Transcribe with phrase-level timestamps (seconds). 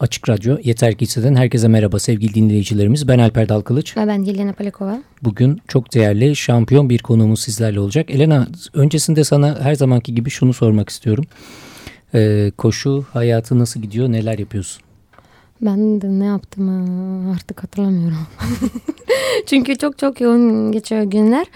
[0.00, 3.08] Açık Radyo Yeter Ki Hisseden herkese merhaba sevgili dinleyicilerimiz.
[3.08, 3.96] Ben Alper Dalkılıç.
[3.96, 5.02] Ve ben Yelena Palekova.
[5.22, 8.10] Bugün çok değerli şampiyon bir konuğumuz sizlerle olacak.
[8.10, 11.24] Elena öncesinde sana her zamanki gibi şunu sormak istiyorum.
[12.14, 14.82] Ee, koşu hayatı nasıl gidiyor neler yapıyorsun?
[15.60, 18.26] Ben de ne yaptım artık hatırlamıyorum.
[19.46, 21.46] Çünkü çok çok yoğun geçiyor günler.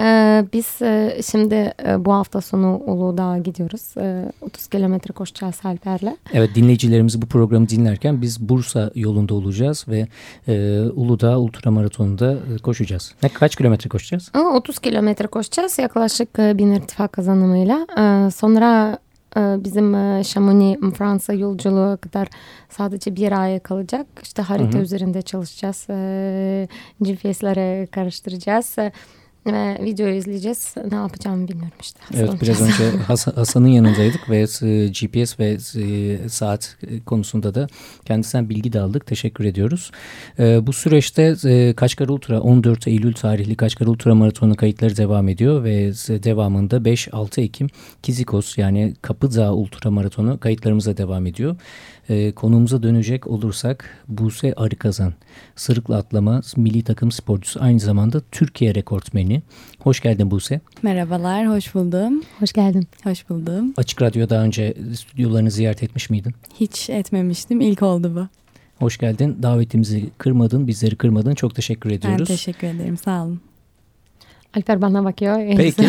[0.00, 3.94] Ee, biz e, şimdi e, bu hafta sonu Uludağ'a gidiyoruz.
[3.96, 6.16] Ee, 30 kilometre koşacağız Alper'le.
[6.32, 10.06] Evet dinleyicilerimiz bu programı dinlerken biz Bursa yolunda olacağız ve
[10.48, 13.14] e, Uludağ Ultramaraton'da e, koşacağız.
[13.22, 14.32] Ne kaç kilometre koşacağız?
[14.54, 17.86] 30 kilometre koşacağız yaklaşık e, bin irtifa kazanımıyla.
[17.98, 18.98] Ee, sonra
[19.36, 22.28] bizim e, Chamonix Fransa yolculuğu kadar
[22.68, 24.06] sadece bir ay kalacak.
[24.22, 24.82] İşte harita hı hı.
[24.82, 25.86] üzerinde çalışacağız.
[25.90, 26.68] Ee,
[27.00, 28.76] GPS'lere karıştıracağız
[29.46, 30.74] ve videoyu izleyeceğiz.
[30.90, 32.00] Ne yapacağımı bilmiyorum işte.
[32.14, 32.98] Evet biraz önce
[33.34, 37.66] Hasan'ın yanındaydık ve e, GPS ve e, saat konusunda da
[38.04, 39.06] kendisinden bilgi de aldık.
[39.06, 39.90] Teşekkür ediyoruz.
[40.38, 41.34] E, bu süreçte
[41.76, 45.92] Kaçkar Ultra 14 Eylül tarihli Kaçkar Ultra Maratonu kayıtları devam ediyor ve
[46.24, 47.68] devamında 5-6 Ekim
[48.02, 51.56] Kizikos yani Kapıdağ Ultra Maratonu kayıtlarımıza devam ediyor.
[52.08, 55.12] E, konumuza dönecek olursak Buse Arıkazan,
[55.56, 59.42] sırıkla atlama milli takım sporcusu aynı zamanda Türkiye rekortmeni.
[59.80, 60.60] Hoş geldin Buse.
[60.82, 62.22] Merhabalar, hoş buldum.
[62.40, 62.86] Hoş geldin.
[63.04, 63.74] Hoş buldum.
[63.76, 66.34] Açık Radyo daha önce stüdyolarını ziyaret etmiş miydin?
[66.60, 68.28] Hiç etmemiştim, ilk oldu bu.
[68.84, 69.38] Hoş geldin.
[69.42, 71.34] Davetimizi kırmadın, bizleri kırmadın.
[71.34, 72.20] Çok teşekkür ediyoruz.
[72.20, 73.40] Ben teşekkür ederim, sağ olun.
[74.56, 75.56] Alper bana bakıyor.
[75.56, 75.82] Peki.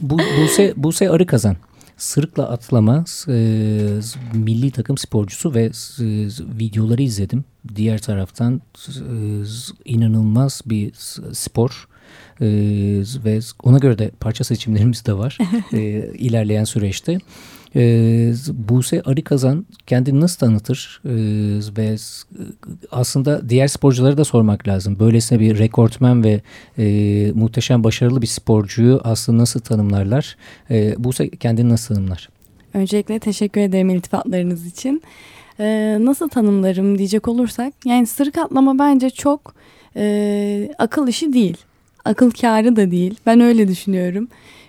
[0.00, 1.56] bu, bu, Buse, Buse Arıkazan
[2.02, 3.34] sırıkla atlama e,
[4.34, 5.70] milli takım sporcusu ve e,
[6.58, 7.44] videoları izledim.
[7.74, 8.94] Diğer taraftan e,
[9.84, 10.92] inanılmaz bir
[11.32, 11.88] spor
[12.40, 12.46] e,
[13.24, 15.38] ve ona göre de parça seçimlerimiz de var
[15.72, 15.78] e,
[16.14, 17.18] ilerleyen süreçte.
[17.76, 21.12] E, Buse Arıkazan kendini nasıl tanıtır e,
[21.76, 21.96] ve
[22.90, 24.98] aslında diğer sporculara da sormak lazım.
[24.98, 26.40] Böylesine bir rekortmen ve
[26.78, 30.36] e, muhteşem başarılı bir sporcuyu aslında nasıl tanımlarlar?
[30.70, 32.28] E, Buse kendini nasıl tanımlar?
[32.74, 35.02] Öncelikle teşekkür ederim iltifatlarınız için.
[35.60, 39.54] Ee, nasıl tanımlarım diyecek olursak yani sırık atlama bence çok
[39.96, 41.56] e, akıl işi değil.
[42.04, 43.14] Akıl kârı da değil.
[43.26, 44.28] Ben öyle düşünüyorum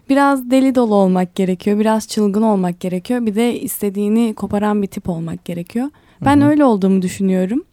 [0.10, 1.80] biraz deli dolu olmak gerekiyor.
[1.80, 3.26] Biraz çılgın olmak gerekiyor.
[3.26, 5.90] Bir de istediğini koparan bir tip olmak gerekiyor.
[6.26, 6.50] Ben Hı-hı.
[6.50, 7.64] öyle olduğumu düşünüyorum.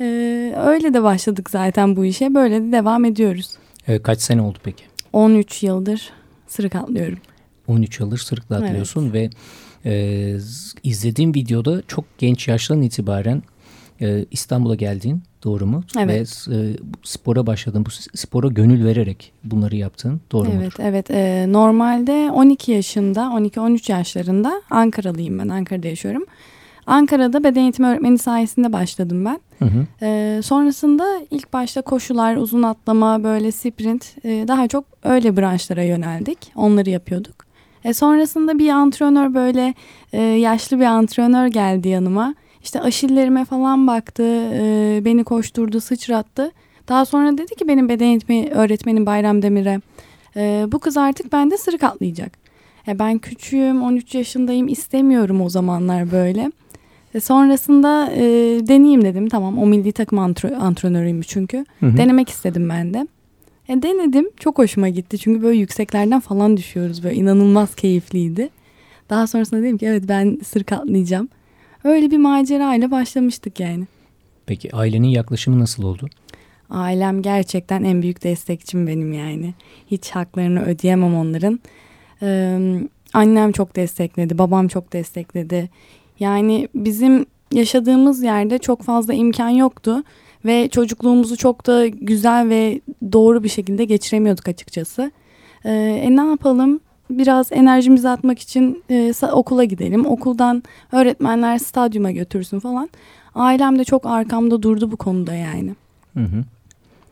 [0.00, 2.34] Ee, öyle de başladık zaten bu işe.
[2.34, 3.50] Böyle de devam ediyoruz.
[3.88, 4.84] Ee, kaç sene oldu peki?
[5.12, 6.10] 13 yıldır
[6.46, 7.18] sırık atlıyorum.
[7.68, 9.34] 13 yıldır sırıkla atlıyorsun evet.
[9.84, 10.36] ve e,
[10.82, 13.42] izlediğim videoda çok genç yaştan itibaren
[14.00, 15.82] e, İstanbul'a geldin doğru mu?
[15.98, 16.46] Evet.
[16.48, 20.54] Ve e, spora başladın, bu spora gönül vererek bunları yaptın doğru mu?
[20.54, 20.88] Evet, mudur?
[20.88, 21.10] evet.
[21.10, 26.24] E, normalde 12 yaşında, 12-13 yaşlarında Ankaralıyım ben, Ankara'da yaşıyorum.
[26.86, 29.40] Ankara'da beden eğitimi öğretmeni sayesinde başladım ben.
[29.58, 30.06] Hı hı.
[30.06, 36.52] E, sonrasında ilk başta koşular, uzun atlama, böyle sprint e, daha çok öyle branşlara yöneldik.
[36.56, 37.34] Onları yapıyorduk.
[37.84, 39.74] E, sonrasında bir antrenör böyle
[40.12, 42.34] e, yaşlı bir antrenör geldi yanıma.
[42.62, 46.52] İşte aşillerime falan baktı, e, beni koşturdu, sıçrattı.
[46.88, 49.80] Daha sonra dedi ki benim beden eğitimi öğretmenim Bayram Demir'e
[50.36, 52.32] e, bu kız artık bende sırık atlayacak.
[52.88, 56.52] E, ben küçüğüm, 13 yaşındayım, istemiyorum o zamanlar böyle.
[57.14, 58.20] E, sonrasında e,
[58.68, 59.28] deneyeyim dedim.
[59.28, 61.64] Tamam o milli takım antro antrenörüymüş çünkü.
[61.80, 61.96] Hı hı.
[61.96, 63.06] Denemek istedim ben de.
[63.68, 64.30] E, denedim.
[64.40, 65.18] Çok hoşuma gitti.
[65.18, 67.04] Çünkü böyle yükseklerden falan düşüyoruz.
[67.04, 68.48] Böyle inanılmaz keyifliydi.
[69.10, 71.28] Daha sonrasında dedim ki evet ben sırık atlayacağım.
[71.84, 73.86] Öyle bir macerayla başlamıştık yani.
[74.46, 76.08] Peki ailenin yaklaşımı nasıl oldu?
[76.70, 79.54] Ailem gerçekten en büyük destekçim benim yani.
[79.86, 81.60] Hiç haklarını ödeyemem onların.
[82.22, 82.58] Ee,
[83.12, 85.70] annem çok destekledi, babam çok destekledi.
[86.20, 90.02] Yani bizim yaşadığımız yerde çok fazla imkan yoktu
[90.44, 92.80] ve çocukluğumuzu çok da güzel ve
[93.12, 95.12] doğru bir şekilde geçiremiyorduk açıkçası.
[95.64, 95.70] Ee,
[96.04, 96.80] e ne yapalım?
[97.10, 100.06] Biraz enerjimizi atmak için e, okula gidelim.
[100.06, 100.62] Okuldan
[100.92, 102.90] öğretmenler stadyuma götürsün falan.
[103.34, 105.74] Ailem de çok arkamda durdu bu konuda yani.
[106.16, 106.44] Hı hı.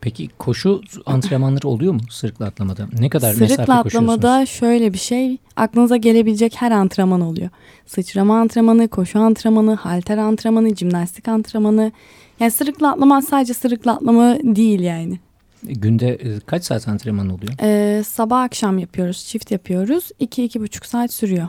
[0.01, 2.87] Peki koşu antrenmanları oluyor mu sırıkla atlamada?
[2.99, 3.91] Ne kadar Sırıkla mesafe koşuyorsunuz?
[3.91, 7.49] Sırıkla atlamada şöyle bir şey aklınıza gelebilecek her antrenman oluyor.
[7.85, 11.91] Sıçrama antrenmanı, koşu antrenmanı, halter antrenmanı, jimnastik antrenmanı.
[12.39, 15.19] Yani sırıkla atlama sadece sırıkla atlama değil yani.
[15.63, 17.53] Günde e, kaç saat antrenman oluyor?
[17.61, 19.25] Ee, sabah akşam yapıyoruz.
[19.25, 20.11] Çift yapıyoruz.
[20.21, 21.47] 2-2,5 saat sürüyor.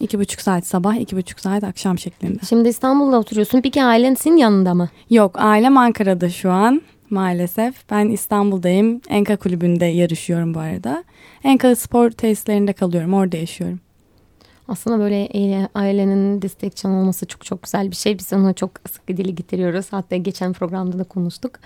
[0.00, 2.38] İki buçuk saat sabah, iki buçuk saat akşam şeklinde.
[2.48, 3.60] Şimdi İstanbul'da oturuyorsun.
[3.60, 4.88] Peki ailen senin yanında mı?
[5.10, 7.90] Yok, ailem Ankara'da şu an maalesef.
[7.90, 9.00] Ben İstanbul'dayım.
[9.08, 11.04] Enka kulübünde yarışıyorum bu arada.
[11.44, 13.14] Enka spor tesislerinde kalıyorum.
[13.14, 13.80] Orada yaşıyorum.
[14.68, 15.28] Aslında böyle
[15.74, 18.18] ailenin destekçi olması çok çok güzel bir şey.
[18.18, 19.86] Biz onu çok sık dili getiriyoruz.
[19.90, 21.58] Hatta geçen programda da konuştuk.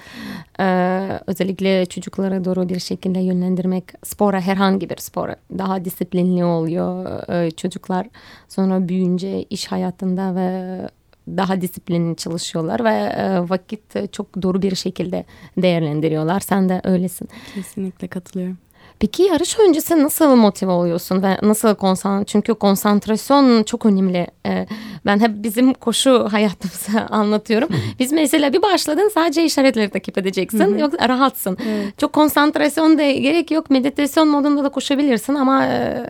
[0.60, 7.50] Ee, özellikle çocuklara doğru bir şekilde yönlendirmek spora herhangi bir spora daha disiplinli oluyor ee,
[7.50, 8.06] çocuklar.
[8.48, 10.88] Sonra büyüyünce iş hayatında ve
[11.36, 15.24] daha disiplinli çalışıyorlar ve e, vakit çok doğru bir şekilde
[15.56, 16.40] değerlendiriyorlar.
[16.40, 17.28] Sen de öylesin.
[17.54, 18.58] Kesinlikle katılıyorum.
[19.00, 22.24] Peki yarış öncesi nasıl motive oluyorsun ve nasıl konsantre?
[22.24, 24.26] Çünkü konsantrasyon çok önemli.
[24.46, 24.66] Ee,
[25.06, 27.68] ben hep bizim koşu hayatımızı anlatıyorum.
[27.98, 30.78] Biz mesela bir başladın sadece işaretleri takip edeceksin.
[30.78, 31.56] Yok rahatsın.
[31.66, 31.98] Evet.
[31.98, 33.70] Çok konsantrasyon da gerek yok.
[33.70, 36.04] Meditasyon modunda da koşabilirsin ama e,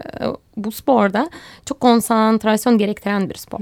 [0.57, 1.31] bu sporda
[1.67, 3.59] çok konsantrasyon gerektiren bir spor.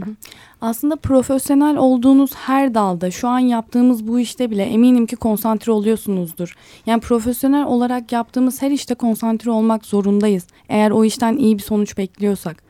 [0.66, 6.56] Aslında profesyonel olduğunuz her dalda şu an yaptığımız bu işte bile eminim ki konsantre oluyorsunuzdur.
[6.86, 10.46] Yani profesyonel olarak yaptığımız her işte konsantre olmak zorundayız.
[10.68, 12.62] Eğer o işten iyi bir sonuç bekliyorsak.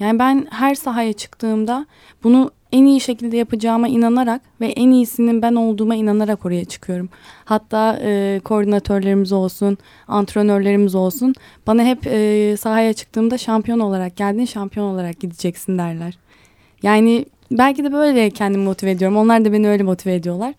[0.00, 1.86] Yani ben her sahaya çıktığımda
[2.24, 7.08] bunu en iyi şekilde yapacağıma inanarak ve en iyisinin ben olduğuma inanarak oraya çıkıyorum.
[7.44, 9.78] Hatta e, koordinatörlerimiz olsun,
[10.08, 11.34] antrenörlerimiz olsun
[11.66, 16.18] bana hep e, sahaya çıktığımda şampiyon olarak geldin, şampiyon olarak gideceksin derler.
[16.84, 19.16] Yani belki de böyle kendimi motive ediyorum.
[19.16, 20.54] Onlar da beni öyle motive ediyorlar.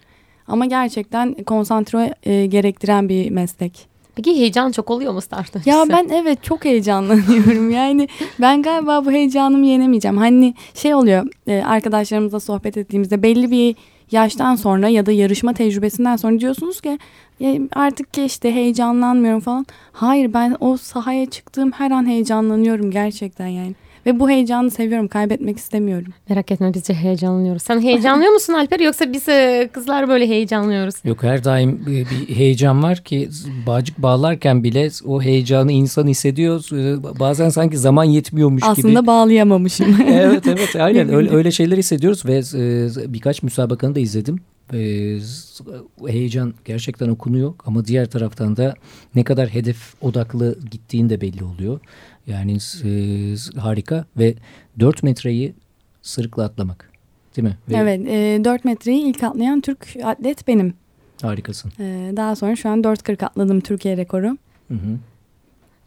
[0.47, 3.87] Ama gerçekten konsantre e, gerektiren bir meslek.
[4.15, 5.69] Peki heyecan çok oluyor mu start öncesi?
[5.69, 7.69] Ya ben evet çok heyecanlanıyorum.
[7.75, 8.07] Yani
[8.41, 10.17] ben galiba bu heyecanımı yenemeyeceğim.
[10.17, 13.75] Hani şey oluyor e, arkadaşlarımızla sohbet ettiğimizde belli bir
[14.11, 16.99] yaştan sonra ya da yarışma tecrübesinden sonra diyorsunuz ki
[17.73, 19.65] artık geçti heyecanlanmıyorum falan.
[19.91, 23.75] Hayır ben o sahaya çıktığım her an heyecanlanıyorum gerçekten yani.
[24.05, 25.07] Ve bu heyecanı seviyorum.
[25.07, 26.13] Kaybetmek istemiyorum.
[26.29, 27.63] Merak etme biz de heyecanlanıyoruz.
[27.63, 30.95] Sen heyecanlıyor musun Alper yoksa biz e, kızlar böyle heyecanlıyoruz?
[31.03, 33.29] Yok her daim e, bir heyecan var ki
[33.67, 36.71] bağcık bağlarken bile o heyecanı insan hissediyor.
[36.73, 38.87] E, bazen sanki zaman yetmiyormuş Aslında gibi.
[38.87, 39.95] Aslında bağlayamamışım.
[40.07, 42.41] evet evet aynen öyle, öyle şeyler hissediyoruz ve
[43.13, 44.39] birkaç müsabakanı da izledim.
[46.07, 48.73] heyecan gerçekten okunuyor ama diğer taraftan da
[49.15, 51.79] ne kadar hedef odaklı gittiğin de belli oluyor.
[52.27, 54.35] Yani e, harika ve
[54.79, 55.53] 4 metreyi
[56.01, 56.91] sırıkla atlamak
[57.35, 57.57] değil mi?
[57.69, 60.73] Ve evet e, 4 metreyi ilk atlayan Türk atlet benim.
[61.21, 61.71] Harikasın.
[61.79, 64.37] E, daha sonra şu an 4.40 atladım Türkiye rekoru.
[64.67, 64.97] Hı hı.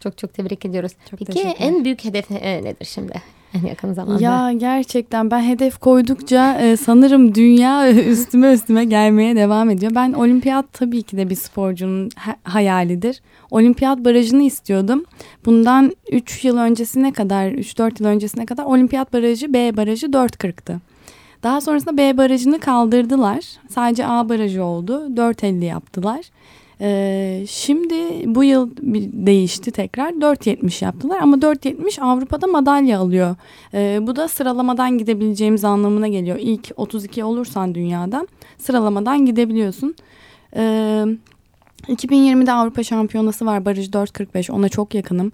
[0.00, 0.92] Çok çok tebrik ediyoruz.
[1.10, 3.22] Çok Peki en büyük hedef e, nedir şimdi?
[3.54, 4.22] En yakın zamanda.
[4.22, 9.92] Ya gerçekten ben hedef koydukça e, sanırım dünya üstüme üstüme gelmeye devam ediyor.
[9.94, 13.20] Ben olimpiyat tabii ki de bir sporcunun ha hayalidir.
[13.50, 15.04] Olimpiyat barajını istiyordum.
[15.44, 20.80] Bundan 3 yıl öncesine kadar, 3-4 yıl öncesine kadar olimpiyat barajı B barajı 4.40'tı.
[21.42, 23.44] Daha sonrasında B barajını kaldırdılar.
[23.68, 25.06] Sadece A barajı oldu.
[25.14, 26.20] 4.50 yaptılar.
[26.80, 27.94] Ee, şimdi
[28.34, 28.70] bu yıl
[29.26, 33.36] değişti tekrar 4.70 yaptılar ama 4.70 Avrupa'da madalya alıyor.
[33.74, 36.38] Ee, bu da sıralamadan gidebileceğimiz anlamına geliyor.
[36.40, 38.26] İlk 32 olursan dünyada
[38.58, 39.94] sıralamadan gidebiliyorsun.
[40.56, 41.04] Ee,
[41.88, 45.32] 2020'de Avrupa Şampiyonası var Barış 4.45 ona çok yakınım.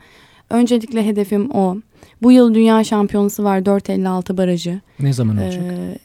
[0.51, 1.77] Öncelikle hedefim o.
[2.23, 4.81] Bu yıl Dünya Şampiyonası var 4.56 barajı.
[5.01, 5.63] Ne zaman olacak?
[5.65, 5.99] Ee,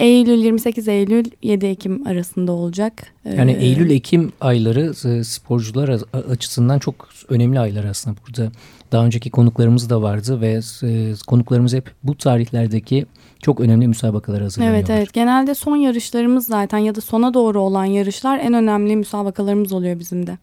[0.00, 3.06] Eylül 28 Eylül 7 Ekim arasında olacak.
[3.36, 6.00] Yani ee, Eylül Ekim ayları e, sporcular
[6.30, 8.16] açısından çok önemli aylar aslında.
[8.26, 8.52] Burada
[8.92, 13.06] daha önceki konuklarımız da vardı ve e, konuklarımız hep bu tarihlerdeki
[13.42, 14.80] çok önemli müsabakalar hazırlanıyorlar.
[14.80, 19.72] Evet evet genelde son yarışlarımız zaten ya da sona doğru olan yarışlar en önemli müsabakalarımız
[19.72, 20.38] oluyor bizim de.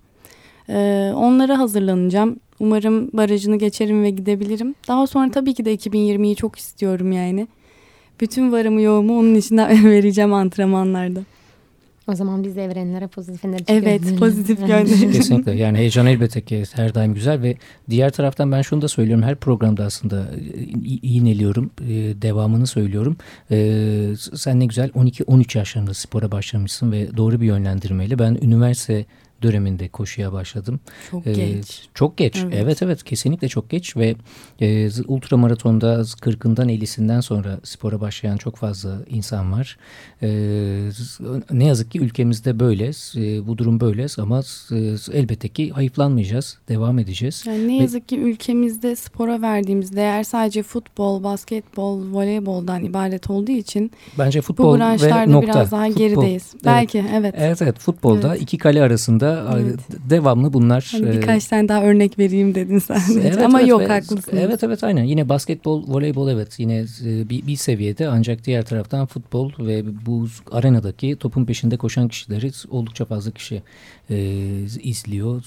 [0.69, 2.39] Ee, onlara hazırlanacağım.
[2.59, 4.75] Umarım barajını geçerim ve gidebilirim.
[4.87, 7.47] Daha sonra tabii ki de 2020'yi çok istiyorum yani.
[8.21, 11.19] Bütün varımı yoğumu onun içinden vereceğim antrenmanlarda.
[12.07, 15.11] O zaman biz evrenlere pozitif enerji Evet pozitif gönderelim.
[15.11, 17.55] Kesinlikle yani heyecan elbette ki her daim güzel ve
[17.89, 20.25] diğer taraftan ben şunu da söylüyorum her programda aslında
[21.01, 23.17] iğneliyorum e, devamını söylüyorum.
[23.51, 29.05] E, sen ne güzel 12-13 yaşlarında spora başlamışsın ve doğru bir yönlendirmeyle ben üniversite
[29.41, 30.79] döneminde koşuya başladım.
[31.11, 31.81] Çok ee, geç.
[31.93, 32.37] Çok geç.
[32.43, 32.53] Evet.
[32.57, 34.15] evet evet kesinlikle çok geç ve
[34.61, 39.77] e, ultramaratonda 40'ından 50'sinden sonra spora başlayan çok fazla insan var.
[40.21, 40.27] E,
[41.51, 42.91] ne yazık ki ülkemizde böyle.
[43.15, 44.77] E, bu durum böyle ama e,
[45.13, 46.57] elbette ki hayıflanmayacağız.
[46.69, 47.43] Devam edeceğiz.
[47.47, 53.51] Yani ne yazık ve, ki ülkemizde spora verdiğimiz değer sadece futbol, basketbol, voleyboldan ibaret olduğu
[53.51, 55.53] için bence futbol bu branşlarda ve nokta.
[55.53, 55.99] biraz daha futbol.
[55.99, 56.53] gerideyiz.
[56.65, 57.35] Belki evet.
[57.37, 58.41] Evet evet futbolda evet.
[58.41, 59.79] iki kale arasında evet.
[60.09, 60.89] devamlı bunlar.
[60.91, 63.01] Hani birkaç e, tane daha örnek vereyim dedin sen.
[63.21, 64.37] Evet, Ama evet, yok haklısın.
[64.37, 65.03] Evet evet aynen.
[65.03, 70.27] Yine basketbol, voleybol evet yine e, bir, bir seviyede ancak diğer taraftan futbol ve bu
[70.51, 73.61] arenadaki topun peşinde koşan kişileri oldukça fazla kişi
[74.09, 74.17] e,
[74.83, 75.43] izliyor,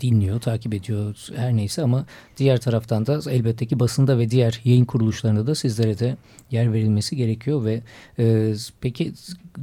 [0.00, 2.06] dinliyor, takip ediyor her neyse ama
[2.36, 6.16] diğer taraftan da elbette ki basında ve diğer yayın kuruluşlarında da sizlere de
[6.50, 7.80] yer verilmesi gerekiyor ve
[8.18, 9.12] e, peki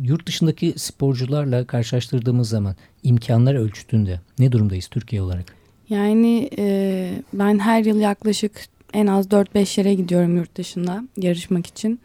[0.04, 5.56] yurt dışındaki sporcularla karşılaştırdığımız zaman imkanlar ölçütünde ne durumdayız Türkiye olarak?
[5.90, 8.52] Yani e, ben her yıl yaklaşık
[8.94, 12.00] en az 4-5 yere gidiyorum yurt dışında yarışmak için.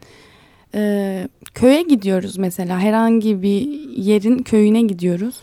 [0.75, 3.61] E, köye gidiyoruz mesela herhangi bir
[3.97, 5.35] yerin köyüne gidiyoruz.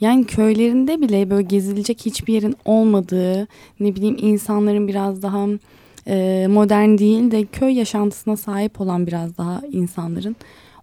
[0.00, 3.48] Yani köylerinde bile böyle gezilecek hiçbir yerin olmadığı
[3.80, 5.46] ne bileyim insanların biraz daha
[6.06, 10.36] e, modern değil de köy yaşantısına sahip olan biraz daha insanların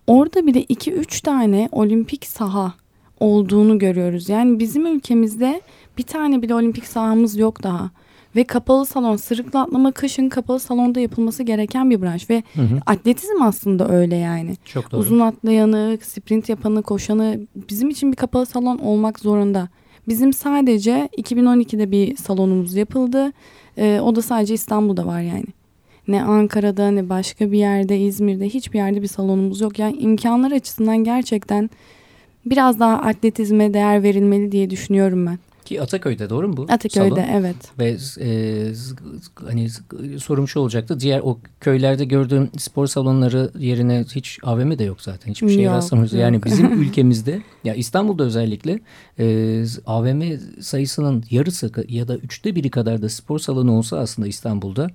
[0.07, 2.73] orada bile 2-3 tane olimpik saha
[3.19, 4.29] olduğunu görüyoruz.
[4.29, 5.61] Yani bizim ülkemizde
[5.97, 7.91] bir tane bile olimpik sahamız yok daha.
[8.35, 12.29] Ve kapalı salon, sırıkla atlama kışın kapalı salonda yapılması gereken bir branş.
[12.29, 12.79] Ve hı hı.
[12.85, 14.55] atletizm aslında öyle yani.
[14.65, 15.01] Çok doğru.
[15.01, 17.39] Uzun atlayanı, sprint yapanı, koşanı
[17.69, 19.69] bizim için bir kapalı salon olmak zorunda.
[20.07, 23.31] Bizim sadece 2012'de bir salonumuz yapıldı.
[23.77, 25.45] Ee, o da sadece İstanbul'da var yani.
[26.07, 29.79] Ne Ankara'da ne başka bir yerde İzmir'de hiçbir yerde bir salonumuz yok.
[29.79, 31.69] Yani imkanlar açısından gerçekten
[32.45, 35.39] biraz daha atletizme değer verilmeli diye düşünüyorum ben.
[35.65, 36.65] Ki Ataköy'de doğru mu bu?
[36.69, 37.27] Ataköy'de salon?
[37.39, 37.55] evet.
[37.79, 38.73] Ve e,
[39.45, 39.69] hani
[40.19, 40.99] sorum şu olacaktı.
[40.99, 45.31] Diğer o köylerde gördüğüm spor salonları yerine hiç AVM de yok zaten.
[45.31, 46.13] Hiçbir şeye rastlamıyoruz.
[46.13, 48.79] Yani bizim ülkemizde ya İstanbul'da özellikle
[49.19, 50.21] e, AVM
[50.61, 54.87] sayısının yarısı ya da üçte biri kadar da spor salonu olsa aslında İstanbul'da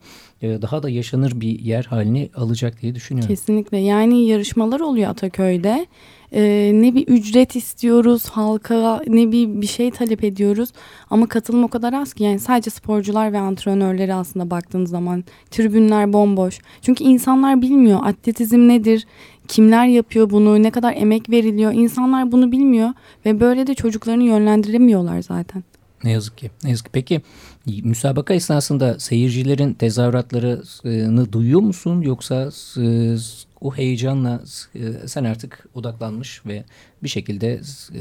[0.43, 3.29] e, daha da yaşanır bir yer halini alacak diye düşünüyorum.
[3.29, 3.79] Kesinlikle.
[3.79, 5.87] Yani yarışmalar oluyor Ataköy'de
[6.33, 10.69] e, ne bir ücret istiyoruz halka ne bir bir şey talep ediyoruz
[11.11, 16.13] ama katılım o kadar az ki yani sadece sporcular ve antrenörleri aslında baktığınız zaman tribünler
[16.13, 19.07] bomboş çünkü insanlar bilmiyor atletizm nedir
[19.49, 22.91] kimler yapıyor bunu ne kadar emek veriliyor insanlar bunu bilmiyor
[23.27, 25.65] ve böyle de çocuklarını yönlendiremiyorlar zaten.
[26.05, 26.51] Ne yazık ki.
[26.65, 26.91] Ne yazık ki.
[26.93, 27.23] Peki
[27.67, 33.17] müsabaka esnasında seyircilerin tezahüratlarını duyuyor musun yoksa e,
[33.61, 34.43] o heyecanla
[34.75, 36.65] e, sen artık odaklanmış ve
[37.03, 38.01] bir şekilde e,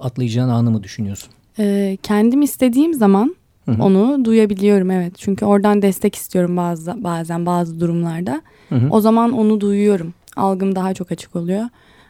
[0.00, 1.30] atlayacağın anı mı düşünüyorsun?
[1.58, 3.82] E, kendim istediğim zaman Hı -hı.
[3.82, 5.12] onu duyabiliyorum evet.
[5.16, 8.42] Çünkü oradan destek istiyorum bazı bazen bazı durumlarda.
[8.68, 8.90] Hı -hı.
[8.90, 10.14] O zaman onu duyuyorum.
[10.36, 11.64] Algım daha çok açık oluyor.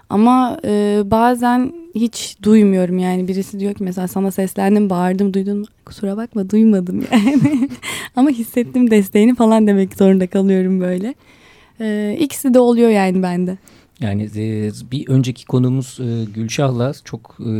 [0.09, 5.67] Ama e, bazen hiç duymuyorum yani birisi diyor ki mesela sana seslendim bağırdım duydun mu?
[5.85, 7.69] Kusura bakma duymadım yani.
[8.17, 11.15] Ama hissettim desteğini falan demek zorunda kalıyorum böyle.
[11.81, 13.59] E, ikisi de oluyor yani bende.
[14.00, 17.50] Yani e, bir önceki konumuz e, Gülşah'la çok e,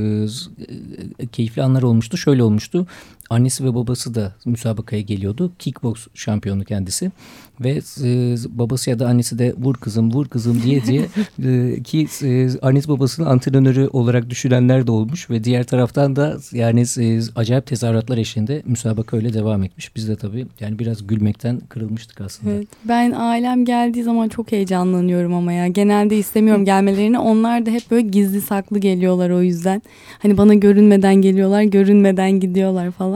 [1.18, 2.16] e, keyifli anlar olmuştu.
[2.16, 2.87] Şöyle olmuştu.
[3.31, 5.52] Annesi ve babası da müsabakaya geliyordu.
[5.59, 7.11] Kickbox şampiyonu kendisi.
[7.61, 7.71] Ve
[8.04, 11.02] e, babası ya da annesi de vur kızım vur kızım diye diye
[11.45, 15.31] e, ki e, annesi babasının antrenörü olarak düşünenler de olmuş.
[15.31, 19.97] Ve diğer taraftan da yani e, acayip tezahüratlar eşliğinde müsabaka öyle devam etmiş.
[19.97, 22.52] Biz de tabii yani biraz gülmekten kırılmıştık aslında.
[22.52, 25.69] Evet, ben ailem geldiği zaman çok heyecanlanıyorum ama ya.
[25.69, 27.19] Genelde istemiyorum gelmelerini.
[27.19, 29.83] Onlar da hep böyle gizli saklı geliyorlar o yüzden.
[30.19, 33.13] Hani bana görünmeden geliyorlar, görünmeden gidiyorlar falan.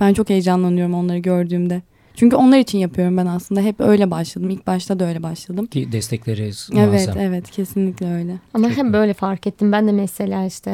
[0.00, 1.82] Ben çok heyecanlanıyorum onları gördüğümde.
[2.16, 3.60] Çünkü onlar için yapıyorum ben aslında.
[3.60, 4.50] Hep öyle başladım.
[4.50, 5.66] İlk başta da öyle başladım.
[5.66, 6.78] Ki destekleri muazzam.
[6.78, 8.38] Evet evet kesinlikle öyle.
[8.54, 9.72] Ama Çok hem böyle fark ettim.
[9.72, 10.70] Ben de mesela işte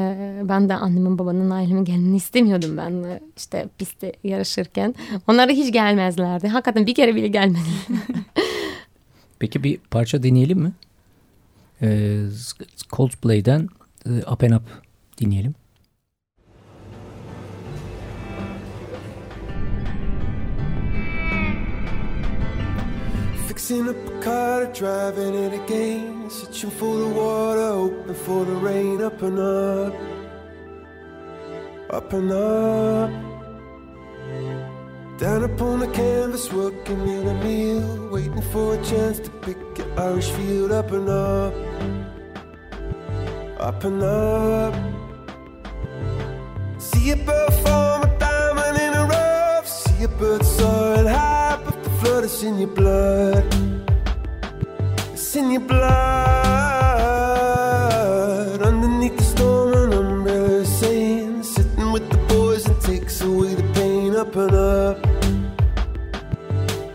[0.49, 4.95] ben de annemin babanın ailemin gelini istemiyordum ben işte pistte yarışırken.
[5.29, 6.49] Onlara hiç gelmezlerdi.
[6.49, 7.59] Hakikaten bir kere bile gelmedi.
[9.39, 10.73] Peki bir parça deneyelim mi?
[11.83, 12.21] Ee,
[12.93, 13.69] Coldplay'den
[14.33, 14.63] Up and Up
[15.19, 15.55] dinleyelim.
[23.53, 26.31] Fixing up a car, driving it again.
[26.31, 29.03] Searching for the water, hoping for the rain.
[29.03, 29.95] Up and up,
[31.91, 33.11] up and up.
[35.19, 38.09] Down upon the canvas, working in a meal.
[38.11, 40.73] Waiting for a chance to pick your Irish field.
[40.73, 41.53] Up and up,
[43.61, 44.75] up and up.
[46.79, 49.69] See a bird form a diamond in a rough.
[49.69, 50.72] See a bird flood,
[52.43, 53.45] it's in your blood.
[55.13, 55.83] It's in your blood.
[58.61, 64.17] Underneath the storm, an umbrella saying, sitting with the boys and takes away the pain.
[64.17, 64.99] Up and up,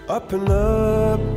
[0.10, 1.37] up and up.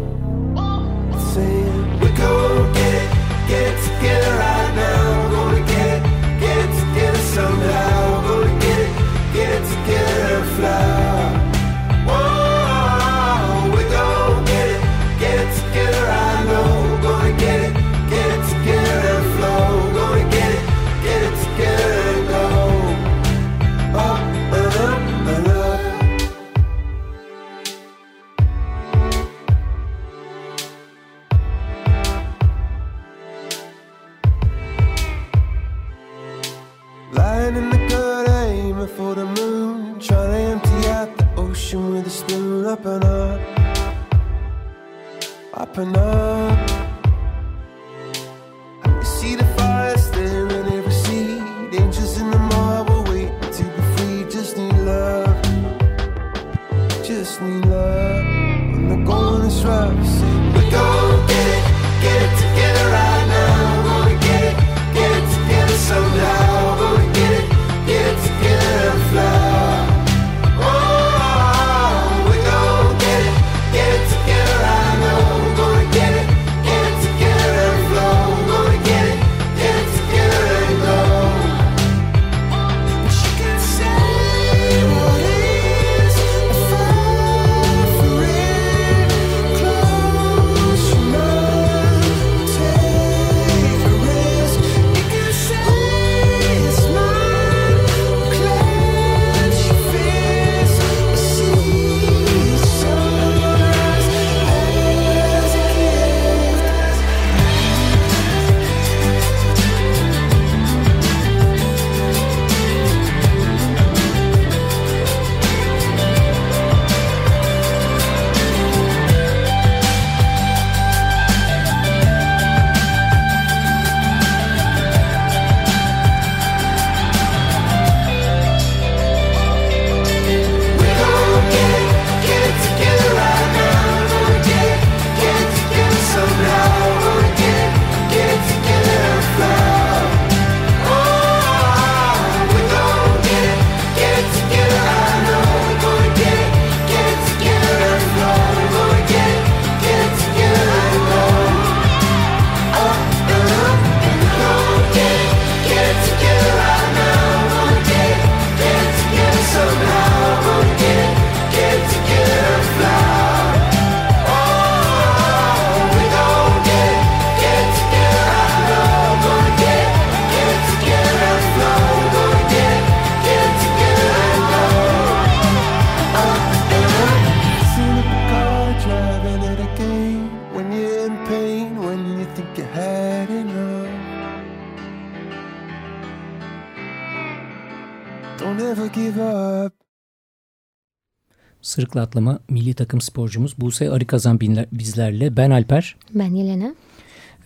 [191.71, 194.41] Sırıkla atlama milli takım sporcumuz Buse Arıkazan
[194.73, 195.37] bizlerle.
[195.37, 195.97] Ben Alper.
[196.15, 196.75] Ben Yelena.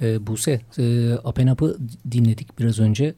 [0.01, 1.79] Ee, Buse, e, Apenap'ı
[2.11, 3.15] dinledik biraz önce.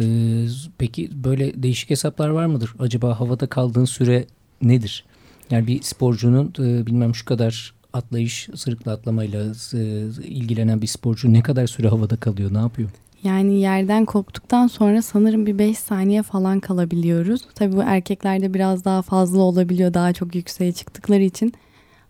[0.00, 0.46] Ee,
[0.78, 2.74] peki böyle değişik hesaplar var mıdır?
[2.78, 4.26] Acaba havada kaldığın süre
[4.62, 5.04] nedir?
[5.50, 9.78] Yani bir sporcunun e, bilmem şu kadar atlayış, sırıkla atlamayla e,
[10.24, 12.90] ilgilenen bir sporcu ne kadar süre havada kalıyor, ne yapıyor?
[13.26, 17.42] Yani yerden koptuktan sonra sanırım bir 5 saniye falan kalabiliyoruz.
[17.54, 21.52] Tabii bu erkeklerde biraz daha fazla olabiliyor daha çok yükseğe çıktıkları için.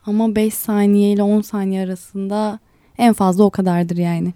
[0.06, 2.58] Ama 5 saniye ile 10 saniye arasında
[2.98, 4.34] en fazla o kadardır yani.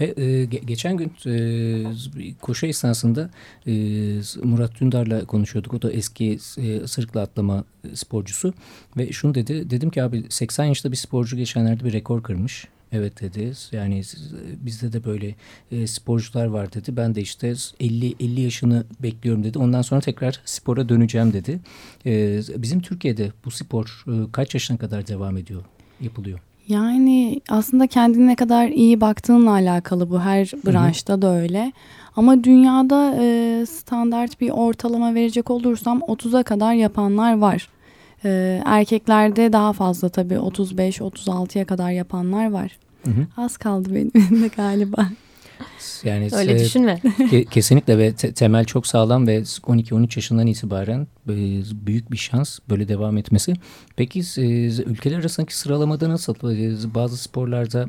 [0.00, 3.30] Ve e, ge- geçen gün e, koşu esnasında
[3.66, 3.72] e,
[4.42, 5.74] Murat Dündar'la konuşuyorduk.
[5.74, 8.54] O da eski e, sırıkla atlama sporcusu.
[8.96, 9.70] Ve şunu dedi.
[9.70, 12.68] Dedim ki abi 80 yaşında bir sporcu geçenlerde bir rekor kırmış.
[12.92, 13.52] Evet dedi.
[13.72, 14.02] Yani
[14.60, 15.34] bizde de böyle
[15.72, 16.96] e, sporcular var dedi.
[16.96, 19.58] Ben de işte 50 50 yaşını bekliyorum dedi.
[19.58, 21.60] Ondan sonra tekrar spora döneceğim dedi.
[22.06, 25.62] E, bizim Türkiye'de bu spor e, kaç yaşına kadar devam ediyor,
[26.00, 26.38] yapılıyor?
[26.68, 31.72] Yani aslında kendine ne kadar iyi baktığınla alakalı bu her branşta da öyle.
[32.16, 37.68] Ama dünyada e, standart bir ortalama verecek olursam 30'a kadar yapanlar var.
[38.24, 42.78] E, erkeklerde daha fazla tabii 35-36'ya kadar yapanlar var.
[43.04, 43.26] Hı hı.
[43.36, 45.08] Az kaldı benim de galiba.
[46.04, 47.00] Yani Öyle e, düşünme.
[47.18, 51.36] Ke- Kesinlikle ve te- temel çok sağlam ve 12-13 yaşından itibaren e,
[51.86, 53.54] büyük bir şans böyle devam etmesi.
[53.96, 56.34] Peki e, ülkeler arasındaki sıralamada nasıl?
[56.34, 57.86] E, Bazı sporlarda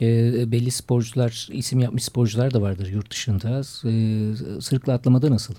[0.00, 0.06] e,
[0.52, 3.60] belli sporcular, isim yapmış sporcular da vardır yurt dışında.
[3.60, 3.62] E,
[4.60, 5.54] Sırıkla atlamada nasıl?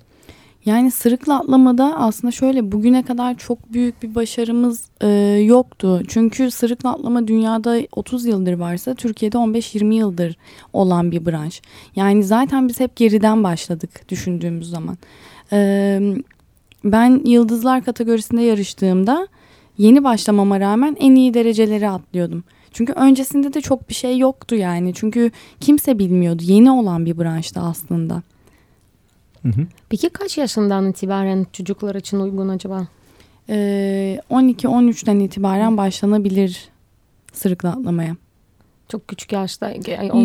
[0.66, 5.08] Yani sırıkla atlamada aslında şöyle bugüne kadar çok büyük bir başarımız e,
[5.46, 6.04] yoktu.
[6.08, 10.38] Çünkü sırıkla atlama dünyada 30 yıldır varsa Türkiye'de 15-20 yıldır
[10.74, 11.62] olan bir branş.
[11.96, 14.98] Yani zaten biz hep geriden başladık düşündüğümüz zaman.
[15.52, 16.00] E,
[16.84, 19.28] ben yıldızlar kategorisinde yarıştığımda
[19.78, 22.44] yeni başlamama rağmen en iyi dereceleri atlıyordum.
[22.72, 24.94] Çünkü öncesinde de çok bir şey yoktu yani.
[24.94, 26.44] Çünkü kimse bilmiyordu.
[26.46, 28.22] Yeni olan bir branştı aslında.
[29.44, 29.68] Hı hı.
[29.90, 32.88] Peki kaç yaşından itibaren çocuklar için uygun acaba?
[33.50, 36.70] Ee, 12-13'ten itibaren başlanabilir
[37.34, 38.16] sırıkla atlamaya.
[38.90, 39.72] Çok küçük yaşta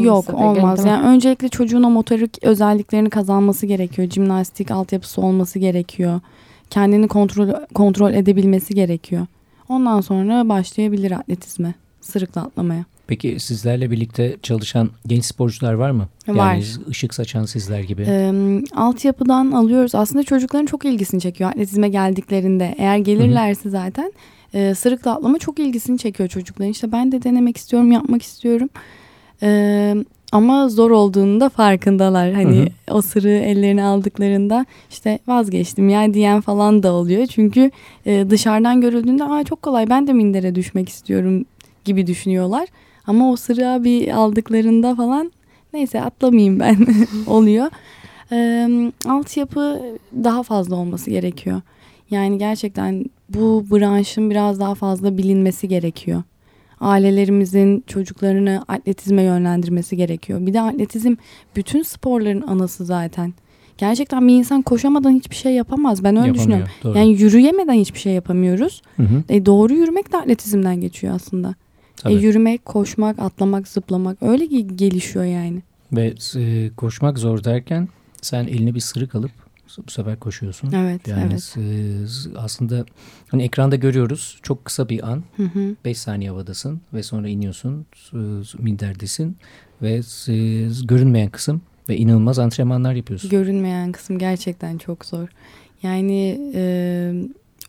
[0.02, 0.84] Yok olmaz.
[0.84, 4.08] Yani öncelikle çocuğun o motorik özelliklerini kazanması gerekiyor.
[4.10, 6.20] Jimnastik altyapısı olması gerekiyor.
[6.70, 9.26] Kendini kontrol kontrol edebilmesi gerekiyor.
[9.68, 12.84] Ondan sonra başlayabilir atletizme, sırıkla atlamaya.
[13.06, 16.08] Peki sizlerle birlikte çalışan genç sporcular var mı?
[16.26, 16.58] Yani Var.
[16.88, 18.04] ışık saçan sizler gibi.
[18.08, 18.32] Ee,
[18.74, 19.94] altyapıdan alıyoruz.
[19.94, 22.74] Aslında çocukların çok ilgisini çekiyor atletizme geldiklerinde.
[22.78, 24.12] Eğer gelirlerse zaten
[24.54, 26.70] e, sırıkla atlama çok ilgisini çekiyor çocukların.
[26.70, 28.68] İşte ben de denemek istiyorum, yapmak istiyorum.
[29.42, 29.94] Ee,
[30.32, 32.32] ama zor olduğunu da farkındalar.
[32.32, 32.96] Hani Hı hı.
[32.96, 37.26] o sırığı ellerine aldıklarında işte vazgeçtim ya diyen falan da oluyor.
[37.26, 37.70] Çünkü
[38.06, 41.44] e, dışarıdan görüldüğünde Aa, çok kolay ben de mindere düşmek istiyorum
[41.84, 42.68] gibi düşünüyorlar.
[43.06, 45.32] Ama o sırığı bir aldıklarında falan
[45.72, 46.76] neyse atlamayayım ben
[47.26, 47.66] oluyor.
[48.32, 48.68] Ee,
[49.08, 49.80] altyapı
[50.24, 51.60] daha fazla olması gerekiyor.
[52.10, 56.22] Yani gerçekten bu branşın biraz daha fazla bilinmesi gerekiyor.
[56.80, 60.46] Ailelerimizin çocuklarını atletizme yönlendirmesi gerekiyor.
[60.46, 61.14] Bir de atletizm
[61.56, 63.34] bütün sporların anası zaten.
[63.78, 66.04] Gerçekten bir insan koşamadan hiçbir şey yapamaz.
[66.04, 66.68] Ben öyle Yapamıyor, düşünüyorum.
[66.84, 66.98] doğru.
[66.98, 68.82] Yani yürüyemeden hiçbir şey yapamıyoruz.
[68.96, 71.54] Hı hı, E, doğru yürümek de atletizmden geçiyor aslında.
[72.04, 75.62] E, yürümek, koşmak, atlamak, zıplamak öyle ge- gelişiyor yani.
[75.92, 77.88] Ve e, koşmak zor derken
[78.22, 79.30] sen eline bir sırık alıp
[79.86, 80.72] bu sefer koşuyorsun.
[80.72, 81.56] Evet, Yani evet.
[81.58, 82.84] e, aslında
[83.28, 85.74] hani ekranda görüyoruz çok kısa bir an Hı hı.
[85.84, 88.16] 5 saniye havadasın ve sonra iniyorsun e,
[88.58, 89.36] minderdesin
[89.82, 89.92] ve
[90.28, 90.34] e,
[90.84, 93.30] görünmeyen kısım ve inanılmaz antrenmanlar yapıyorsun.
[93.30, 95.28] Görünmeyen kısım gerçekten çok zor.
[95.82, 97.12] Yani e,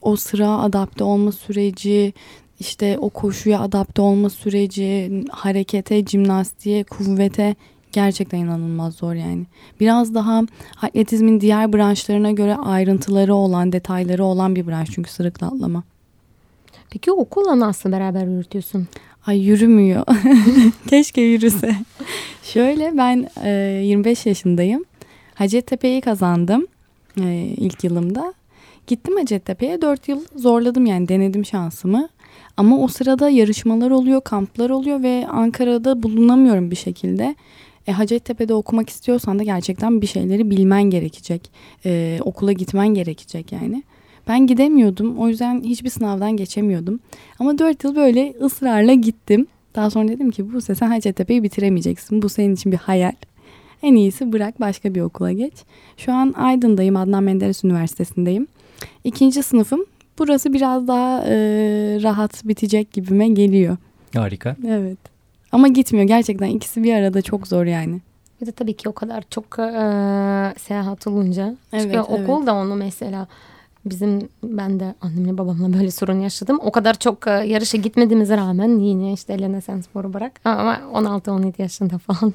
[0.01, 2.13] o sıra adapte olma süreci,
[2.59, 7.55] işte o koşuya adapte olma süreci, harekete, jimnastiğe, kuvvete
[7.91, 9.45] gerçekten inanılmaz zor yani.
[9.79, 10.43] Biraz daha
[10.81, 15.83] atletizmin diğer branşlarına göre ayrıntıları olan, detayları olan bir branş çünkü sırıkla atlama.
[16.89, 18.87] Peki okulla nasıl beraber yürütüyorsun?
[19.25, 20.05] Ay yürümüyor.
[20.87, 21.75] Keşke yürüse.
[22.43, 23.49] Şöyle ben e,
[23.83, 24.85] 25 yaşındayım.
[25.35, 26.67] Hacettepe'yi kazandım
[27.21, 28.33] e, ilk yılımda.
[28.87, 32.09] Gittim Hacettepe'ye 4 yıl zorladım yani denedim şansımı.
[32.57, 37.35] Ama o sırada yarışmalar oluyor, kamplar oluyor ve Ankara'da bulunamıyorum bir şekilde.
[37.87, 41.51] E, Hacettepe'de okumak istiyorsan da gerçekten bir şeyleri bilmen gerekecek.
[41.85, 43.83] E, okula gitmen gerekecek yani.
[44.27, 45.17] Ben gidemiyordum.
[45.17, 46.99] O yüzden hiçbir sınavdan geçemiyordum.
[47.39, 49.47] Ama 4 yıl böyle ısrarla gittim.
[49.75, 52.21] Daha sonra dedim ki bu sen Hacettepe'yi bitiremeyeceksin.
[52.21, 53.13] Bu senin için bir hayal.
[53.83, 55.53] En iyisi bırak başka bir okula geç.
[55.97, 56.95] Şu an Aydın'dayım.
[56.95, 58.47] Adnan Menderes Üniversitesi'ndeyim.
[59.03, 59.85] İkinci sınıfım.
[60.19, 61.33] Burası biraz daha e,
[62.03, 63.77] rahat bitecek gibime geliyor.
[64.15, 64.55] Harika.
[64.67, 64.97] Evet.
[65.51, 66.07] Ama gitmiyor.
[66.07, 68.01] Gerçekten ikisi bir arada çok zor yani.
[68.41, 69.63] Bir de tabii ki o kadar çok e,
[70.59, 71.55] seyahat olunca.
[71.73, 72.09] Evet, Çünkü evet.
[72.09, 73.27] okul da onu mesela
[73.85, 76.59] bizim ben de annemle babamla böyle sorun yaşadım.
[76.63, 80.31] O kadar çok e, yarışa gitmediğimize rağmen yine işte Elena sen sporu bırak.
[80.45, 82.33] Ama 16-17 yaşında falan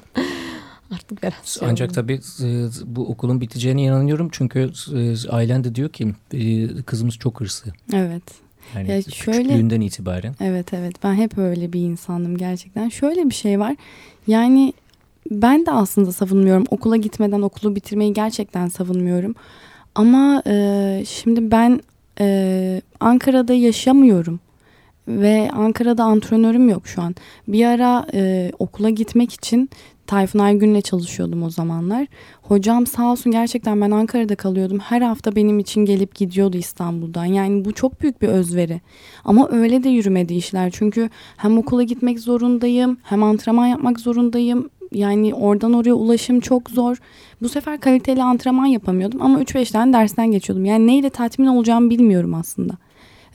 [0.93, 6.13] artık şey Ancak tabii e, bu okulun biteceğine inanıyorum çünkü e, ailen de diyor ki
[6.33, 7.71] e, kızımız çok hırslı.
[7.93, 8.23] Evet.
[8.75, 10.35] Yani Ya şöyle- küçüklüğünden itibaren.
[10.41, 12.89] Evet evet ben hep öyle bir insandım gerçekten.
[12.89, 13.75] Şöyle bir şey var
[14.27, 14.73] yani
[15.31, 19.35] ben de aslında savunmuyorum okula gitmeden okulu bitirmeyi gerçekten savunmuyorum.
[19.95, 21.81] Ama e, şimdi ben
[22.19, 24.39] e, Ankara'da yaşamıyorum
[25.07, 27.15] ve Ankara'da antrenörüm yok şu an.
[27.47, 29.69] Bir ara e, okula gitmek için
[30.07, 32.07] Tayfun Aygün'le çalışıyordum o zamanlar.
[32.41, 34.79] Hocam sağ olsun gerçekten ben Ankara'da kalıyordum.
[34.79, 37.25] Her hafta benim için gelip gidiyordu İstanbul'dan.
[37.25, 38.81] Yani bu çok büyük bir özveri.
[39.25, 40.71] Ama öyle de yürümedi işler.
[40.73, 44.69] Çünkü hem okula gitmek zorundayım, hem antrenman yapmak zorundayım.
[44.91, 46.97] Yani oradan oraya ulaşım çok zor.
[47.41, 50.65] Bu sefer kaliteli antrenman yapamıyordum ama 3-5 tane dersten geçiyordum.
[50.65, 52.73] Yani neyle tatmin olacağımı bilmiyorum aslında.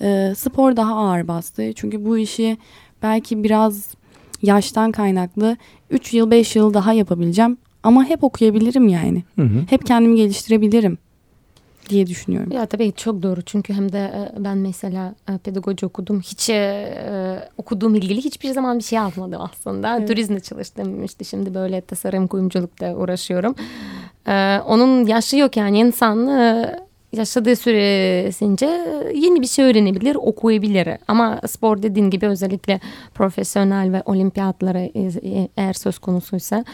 [0.00, 1.72] Ee, spor daha ağır bastı.
[1.74, 2.56] Çünkü bu işi
[3.02, 3.97] belki biraz
[4.42, 5.56] yaştan kaynaklı
[5.90, 7.56] 3 yıl 5 yıl daha yapabileceğim.
[7.82, 9.22] Ama hep okuyabilirim yani.
[9.36, 9.64] Hı hı.
[9.70, 10.98] Hep kendimi geliştirebilirim
[11.88, 12.52] diye düşünüyorum.
[12.52, 16.20] Ya tabii çok doğru çünkü hem de e, ben mesela e, pedagoji okudum.
[16.20, 19.96] Hiç e, e, okuduğum ilgili hiçbir zaman bir şey almadım aslında.
[19.98, 20.08] Evet.
[20.08, 23.54] Turizmde çalıştım işte şimdi böyle tasarım kuyumculukta uğraşıyorum.
[24.26, 26.76] E, onun yaşı yok yani insan e,
[27.12, 28.66] yaşadığı süresince
[29.14, 30.88] yeni bir şey öğrenebilir, okuyabilir.
[31.08, 32.80] Ama spor dediğin gibi özellikle
[33.14, 36.64] profesyonel ve olimpiyatlara e, eğer söz konusuysa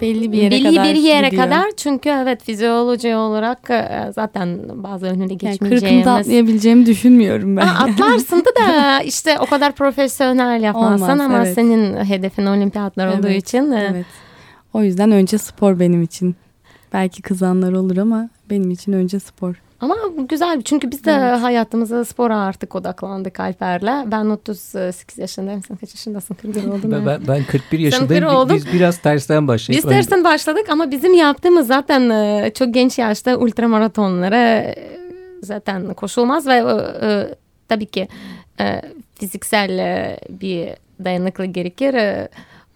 [0.00, 1.44] Belli bir yere belli kadar bir yere gidiyor.
[1.44, 5.80] kadar çünkü evet fizyoloji olarak e, zaten bazı önüne Yani geçmeyeceğimiz.
[5.80, 7.66] kırkımda atlayabileceğimi düşünmüyorum ben.
[7.66, 11.54] Ha, atlarsın da da işte o kadar profesyonel yapmazsan Olmaz, ama evet.
[11.54, 14.06] senin hedefin olimpiyatlar olduğu Evet, için e, Evet.
[14.74, 16.36] O yüzden önce spor benim için.
[16.92, 19.62] Belki kızanlar olur ama benim için önce spor.
[19.80, 19.96] Ama
[20.28, 21.42] güzel çünkü biz de Evet.
[21.42, 24.10] hayatımıza spora artık odaklandık Alper'le.
[24.10, 25.62] Ben 38 yaşındayım.
[25.68, 26.34] Sen kaç yaşındasın?
[26.34, 27.06] 41 oldun Ben, mu?
[27.06, 28.24] ben, ben 41 Sen yaşındayım.
[28.24, 28.56] 41 oldun.
[28.56, 29.84] Biz biraz tersten başlayıp.
[29.84, 34.74] Biz tersten başladık ama bizim yaptığımız zaten e, çok genç yaşta ultramaratonlara e,
[35.42, 36.56] zaten koşulmaz ve
[37.02, 37.34] e,
[37.68, 38.08] tabii ki
[39.14, 39.70] fiziksel
[40.28, 40.68] bir
[41.04, 41.94] dayanıklı gerekir.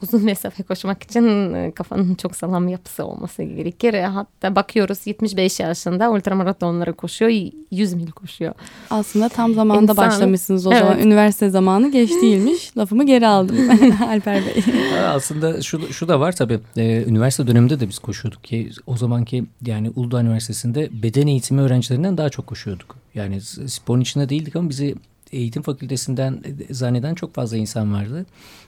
[0.02, 3.94] E, uzun mesafe koşmak için e, kafanın çok sağlam yapısı olması gerekir.
[3.94, 7.30] E, Hatta bakıyoruz 75 yaşında ultramaratonlara koşuyor,
[7.70, 8.54] 100 mil koşuyor.
[8.90, 10.80] Aslında tam zamanda İnsan- başlamışsınız o Evet.
[10.80, 10.98] zaman.
[10.98, 12.76] Üniversite zamanı geç değilmiş.
[12.76, 13.56] Lafımı geri aldım
[14.09, 14.64] Alper Bey.
[15.06, 16.61] Aslında şu, şu da var tabii.
[16.76, 22.18] Ee, üniversite döneminde de biz koşuyorduk ki o zamanki yani Uludağ Üniversitesi'nde beden eğitimi öğrencilerinden
[22.18, 22.96] daha çok koşuyorduk.
[23.14, 24.94] Yani sporun içinde değildik ama bizi
[25.32, 28.26] eğitim fakültesinden e, zanneden çok fazla insan vardı.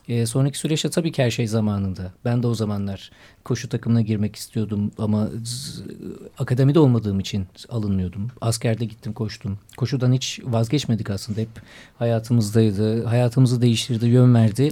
[0.09, 2.13] Ee, sonraki süreçte tabii ki her şey zamanında.
[2.25, 3.11] Ben de o zamanlar
[3.45, 5.29] koşu takımına girmek istiyordum ama
[6.39, 8.31] akademide olmadığım için alınmıyordum.
[8.41, 9.59] Askerde gittim koştum.
[9.77, 11.49] Koşudan hiç vazgeçmedik aslında hep
[11.99, 13.05] hayatımızdaydı.
[13.05, 14.71] Hayatımızı değiştirdi, yön verdi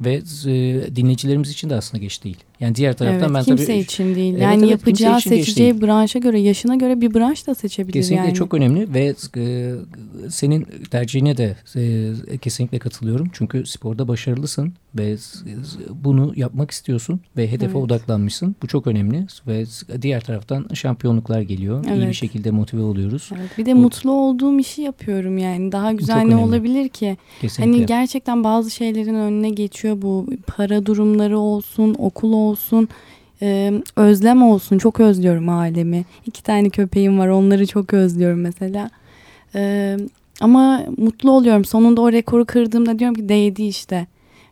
[0.00, 2.36] ve e, dinleyicilerimiz için de aslında geç değil.
[2.60, 4.32] Yani diğer taraftan evet, ben kimse tabii için değil.
[4.32, 8.34] Evet, yani evet, yapacağı, seçeceği branşa göre, yaşına göre bir branş da seçebilir Kesinlikle yani.
[8.34, 9.74] çok önemli ve e,
[10.30, 13.28] senin tercihine de e, kesinlikle katılıyorum.
[13.32, 15.16] Çünkü sporda başarılısın ve
[16.04, 17.76] bunu yapmak istiyorsun ve hedefe Evet.
[17.84, 18.56] odaklanmışsın.
[18.62, 19.64] Bu çok önemli ve
[20.02, 21.84] diğer taraftan şampiyonluklar geliyor.
[21.84, 22.14] İyi bir Evet.
[22.14, 23.30] şekilde motive oluyoruz.
[23.40, 25.72] Evet, bir de Bu- mutlu olduğum işi yapıyorum yani.
[25.72, 27.16] Daha güzel ne olabilir ki?
[27.40, 27.72] Kesinlikle.
[27.72, 30.26] Hani gerçekten bazı şeylerin önüne geçiyor bu.
[30.46, 32.88] Para durumları olsun, okul olsun,
[33.42, 34.78] e, özlem olsun.
[34.78, 36.04] Çok özlüyorum ailemi.
[36.26, 37.28] İki tane köpeğim var.
[37.28, 38.90] Onları çok özlüyorum mesela.
[39.54, 39.96] E,
[40.40, 41.64] ama mutlu oluyorum.
[41.64, 44.06] Sonunda o rekoru kırdığımda diyorum ki değdi işte.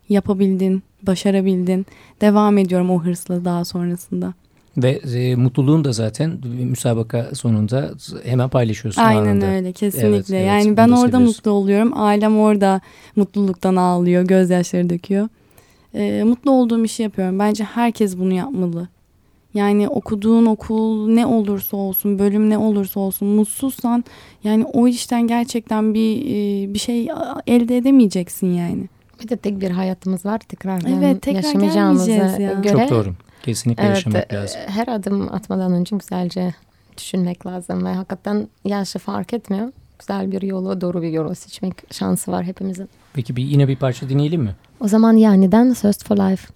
[0.09, 1.87] Yapabildin, başarabildin.
[2.21, 4.35] Devam ediyorum o hırsla daha sonrasında.
[4.77, 7.91] Ve e, mutluluğun da zaten müsabaka sonunda
[8.25, 9.47] hemen paylaşıyorsun Aynen anında.
[9.47, 10.09] öyle kesinlikle.
[10.09, 11.93] Evet, evet, yani ben da orada mutlu oluyorum.
[11.95, 12.81] Ailem orada
[13.17, 15.29] mutluluktan ağlıyor, gözyaşları döküyor.
[15.95, 17.39] Ee, mutlu olduğum işi yapıyorum.
[17.39, 18.89] Bence herkes bunu yapmalı.
[19.55, 24.05] Yani okuduğun okul ne olursa olsun, bölüm ne olursa olsun mutsuzsan
[24.45, 27.09] yani o işten gerçekten bir e, bir şey
[27.47, 28.89] elde edemeyeceksin yani.
[29.23, 32.61] Bir de tek bir hayatımız var tekrar Evet, tekrar yaşamayacağımıza gelmeyeceğiz ya.
[32.61, 33.15] göre Çok doğru.
[33.43, 34.61] Kesinlikle Evet, yaşamak e, lazım.
[34.67, 36.55] her adım atmadan önce güzelce
[36.99, 39.73] düşünmek lazım ve hakikaten yaşı fark etmiyor.
[39.99, 42.89] Güzel bir yolu, doğru bir yolu seçmek şansı var hepimizin.
[43.13, 44.55] Peki bir, yine bir parça dinleyelim mi?
[44.81, 46.49] O zaman yaniden Thirst for Life.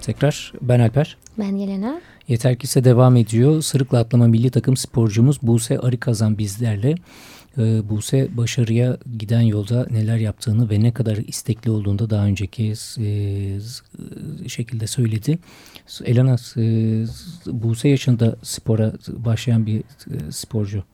[0.00, 0.52] Tekrar.
[0.62, 1.16] Ben Alper.
[1.38, 2.00] Ben Yelena.
[2.28, 3.62] Yeter ki ise devam ediyor.
[3.62, 6.94] Sırıkla atlama milli takım sporcumuz Buse Arıkazan bizlerle.
[7.58, 12.74] Ee, Buse başarıya giden yolda neler yaptığını ve ne kadar istekli olduğunu da daha önceki
[12.98, 15.38] e, şekilde söyledi.
[16.04, 16.62] Elena, e,
[17.46, 20.84] Buse yaşında spora başlayan bir e, sporcu.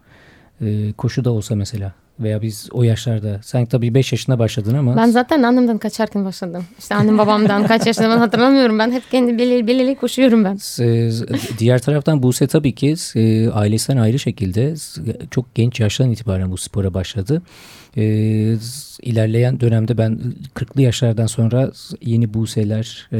[0.60, 4.96] E, koşu da olsa mesela veya biz o yaşlarda sen tabii 5 yaşında başladın ama
[4.96, 6.64] Ben zaten annemden kaçarken başladım.
[6.78, 8.78] İşte annem babamdan kaç yaşında ben hatırlamıyorum.
[8.78, 10.58] Ben hep kendi belirli belirli koşuyorum ben.
[10.80, 11.10] e,
[11.58, 14.74] diğer taraftan Buse tabii ki e, ailesinden ayrı şekilde
[15.30, 17.42] çok genç yaştan itibaren bu spora başladı.
[17.96, 18.02] E,
[19.02, 20.20] ilerleyen dönemde ben
[20.54, 21.70] 40'lı yaşlardan sonra
[22.02, 23.18] yeni Buse'ler e,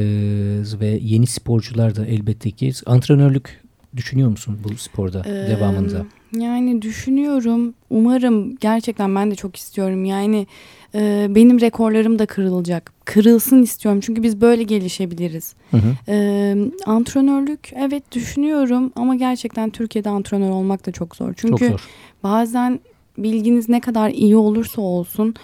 [0.79, 6.05] ve yeni sporcular da elbette ki antrenörlük düşünüyor musun bu sporda Ee, devamında?
[6.33, 7.73] Yani düşünüyorum.
[7.89, 10.05] Umarım gerçekten ben de çok istiyorum.
[10.05, 10.47] Yani
[10.95, 12.93] e, benim rekorlarım da kırılacak.
[13.05, 14.01] Kırılsın istiyorum.
[14.03, 15.55] Çünkü biz böyle gelişebiliriz.
[15.71, 15.95] Hı hı.
[16.07, 21.33] E, antrenörlük evet düşünüyorum ama gerçekten Türkiye'de antrenör olmak da çok zor.
[21.37, 21.87] Çünkü Çok zor.
[22.23, 22.79] bazen
[23.17, 25.35] bilginiz ne kadar iyi olursa olsun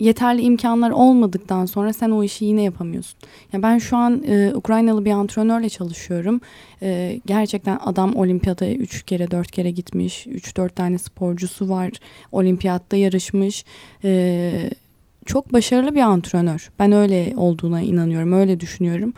[0.00, 3.18] yeterli imkanlar olmadıktan sonra sen o işi yine yapamıyorsun.
[3.52, 6.40] Ya ben şu an e, Ukraynalı bir antrenörle çalışıyorum.
[6.82, 10.26] E, gerçekten adam olimpiyata 3 kere 4 kere gitmiş.
[10.26, 11.90] 3-4 tane sporcusu var.
[12.32, 13.64] Olimpiyatta yarışmış.
[14.04, 14.70] E,
[15.26, 16.70] çok başarılı bir antrenör.
[16.78, 18.32] Ben öyle olduğuna inanıyorum.
[18.32, 19.12] Öyle düşünüyorum.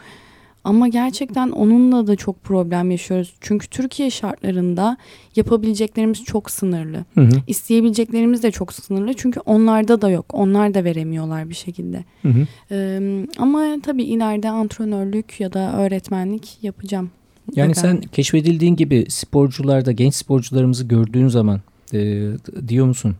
[0.64, 3.34] Ama gerçekten onunla da çok problem yaşıyoruz.
[3.40, 4.96] Çünkü Türkiye şartlarında
[5.36, 7.04] yapabileceklerimiz çok sınırlı.
[7.14, 7.30] Hı hı.
[7.46, 9.14] İsteyebileceklerimiz de çok sınırlı.
[9.14, 10.26] Çünkü onlarda da yok.
[10.32, 12.04] Onlar da veremiyorlar bir şekilde.
[12.22, 12.46] Hı hı.
[12.70, 17.10] Ee, ama tabii ileride antrenörlük ya da öğretmenlik yapacağım.
[17.56, 17.88] Yani Mutlaka.
[17.88, 21.60] sen keşfedildiğin gibi sporcularda genç sporcularımızı gördüğün zaman
[21.92, 22.28] e,
[22.68, 23.16] diyor musun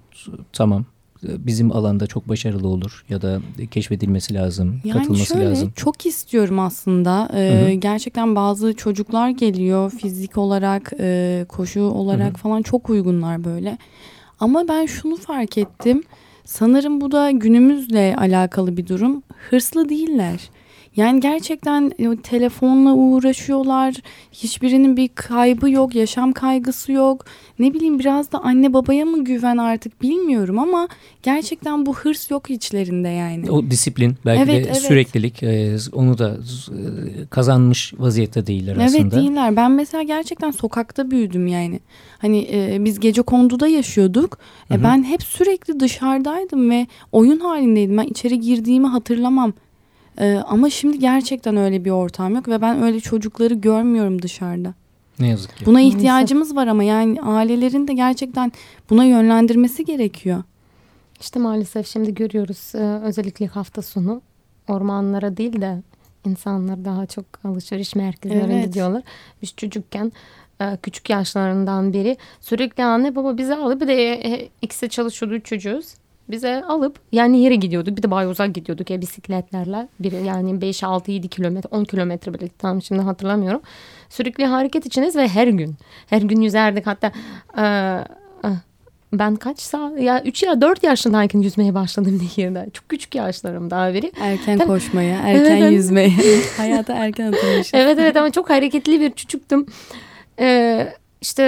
[0.53, 0.85] tamam
[1.23, 5.73] bizim alanda çok başarılı olur ya da keşfedilmesi lazım, Yani katılması şöyle lazım.
[5.77, 7.29] çok istiyorum aslında.
[7.35, 7.73] Ee, Hı hı.
[7.73, 12.37] Gerçekten bazı çocuklar geliyor fizik olarak, e, koşu olarak Hı hı.
[12.39, 13.79] falan çok uygunlar böyle.
[14.41, 16.03] Ama ben şunu fark ettim.
[16.45, 19.23] Sanırım bu da günümüzle alakalı bir durum.
[19.51, 20.51] Hırslı değiller.
[20.97, 23.95] Yani gerçekten e, telefonla uğraşıyorlar.
[24.33, 27.25] Hiçbirinin bir kaybı yok, yaşam kaygısı yok.
[27.59, 30.89] Ne bileyim biraz da anne babaya mı güven artık bilmiyorum ama
[31.23, 33.51] gerçekten bu hırs yok içlerinde yani.
[33.51, 34.83] O disiplin belki Evet, de evet.
[34.83, 36.37] süreklilik e, onu da
[36.69, 39.17] e, kazanmış vaziyette değiller Evet aslında.
[39.17, 39.57] değiller.
[39.57, 41.81] Ben mesela gerçekten sokakta büyüdüm yani.
[42.19, 42.49] Hani
[42.81, 44.39] biz gece konduda yaşıyorduk.
[44.69, 44.85] Hı hı.
[44.85, 47.99] ben hep sürekli dışarıdaydım ve oyun halindeydim.
[47.99, 49.53] Ben içeri girdiğimi hatırlamam.
[50.19, 54.75] E, ama şimdi gerçekten öyle bir ortam yok ve ben öyle çocukları görmüyorum dışarıda.
[55.19, 55.67] Ne yazık ki.
[55.67, 58.53] Buna ihtiyacımız var ama yani ailelerin de gerçekten
[58.91, 60.43] buna yönlendirmesi gerekiyor.
[61.21, 64.23] İşte maalesef şimdi görüyoruz e, özellikle hafta sonu
[64.69, 65.83] ormanlara değil de
[66.25, 68.67] insanlar daha çok alışveriş merkezlerine Evet.
[68.67, 69.03] gidiyorlar.
[69.43, 70.13] Biz çocukken
[70.61, 75.47] e, küçük yaşlarından beri sürekli anne baba bizi alıp bir de e, ikisi çalışıyordu üç
[75.47, 75.95] çocuğuz.
[76.33, 77.97] Bize alıp yani yere gidiyorduk.
[77.97, 79.89] Bir de bayağı uzak gidiyorduk ya bisikletlerle.
[80.01, 83.61] Bir, yani 5, 6, 7 kilometre, 10 kilometre bile tam şimdi hatırlamıyorum.
[84.09, 85.77] Sürekli hareket içiniz ve her gün.
[86.07, 87.13] Her gün yüzerdik hatta
[87.59, 87.63] e,
[88.49, 88.51] e,
[89.13, 92.67] ben kaç saat ya 3 ya 4 yaşındayken yüzmeye başladım nehirde.
[92.73, 94.13] Çok küçük yaşlarım daha beri.
[94.21, 94.69] Erken Tabii.
[94.69, 95.73] koşmaya, erken Evet.
[95.73, 96.13] yüzmeye.
[96.57, 97.75] Hayata erken atılmış.
[97.75, 99.67] Evet evet ama çok hareketli bir çocuktum.
[100.41, 101.43] Ee, işte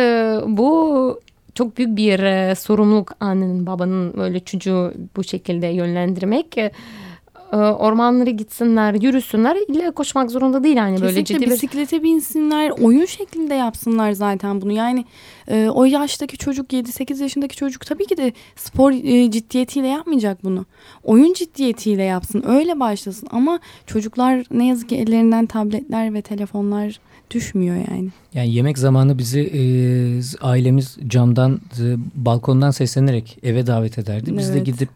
[0.47, 1.21] bu
[1.55, 6.59] çok büyük bir e, sorumluluk annenin babanın böyle çocuğu bu şekilde yönlendirmek.
[6.59, 6.71] E,
[7.57, 9.57] ormanlara gitsinler, yürüsünler.
[9.69, 14.61] İlla koşmak zorunda değil yani böyle Kesinlikle ciddi bir bisiklete binsinler, oyun şeklinde yapsınlar zaten
[14.61, 14.73] bunu.
[14.73, 15.05] Yani
[15.49, 20.67] e, o yaştaki çocuk 7-8 yaşındaki çocuk tabii ki de spor e, ciddiyetiyle yapmayacak bunu.
[21.05, 23.29] Oyun ciddiyetiyle yapsın, öyle başlasın.
[23.31, 27.01] Ama çocuklar ne yazık ki ellerinden tabletler ve telefonlar
[27.31, 28.09] düşmüyor yani.
[28.35, 29.61] Yani yemek zamanı bizi e,
[30.47, 34.35] ailemiz camdan, e, balkondan seslenerek eve davet ederdi.
[34.39, 34.67] Biz de Evet.
[34.67, 34.89] gidip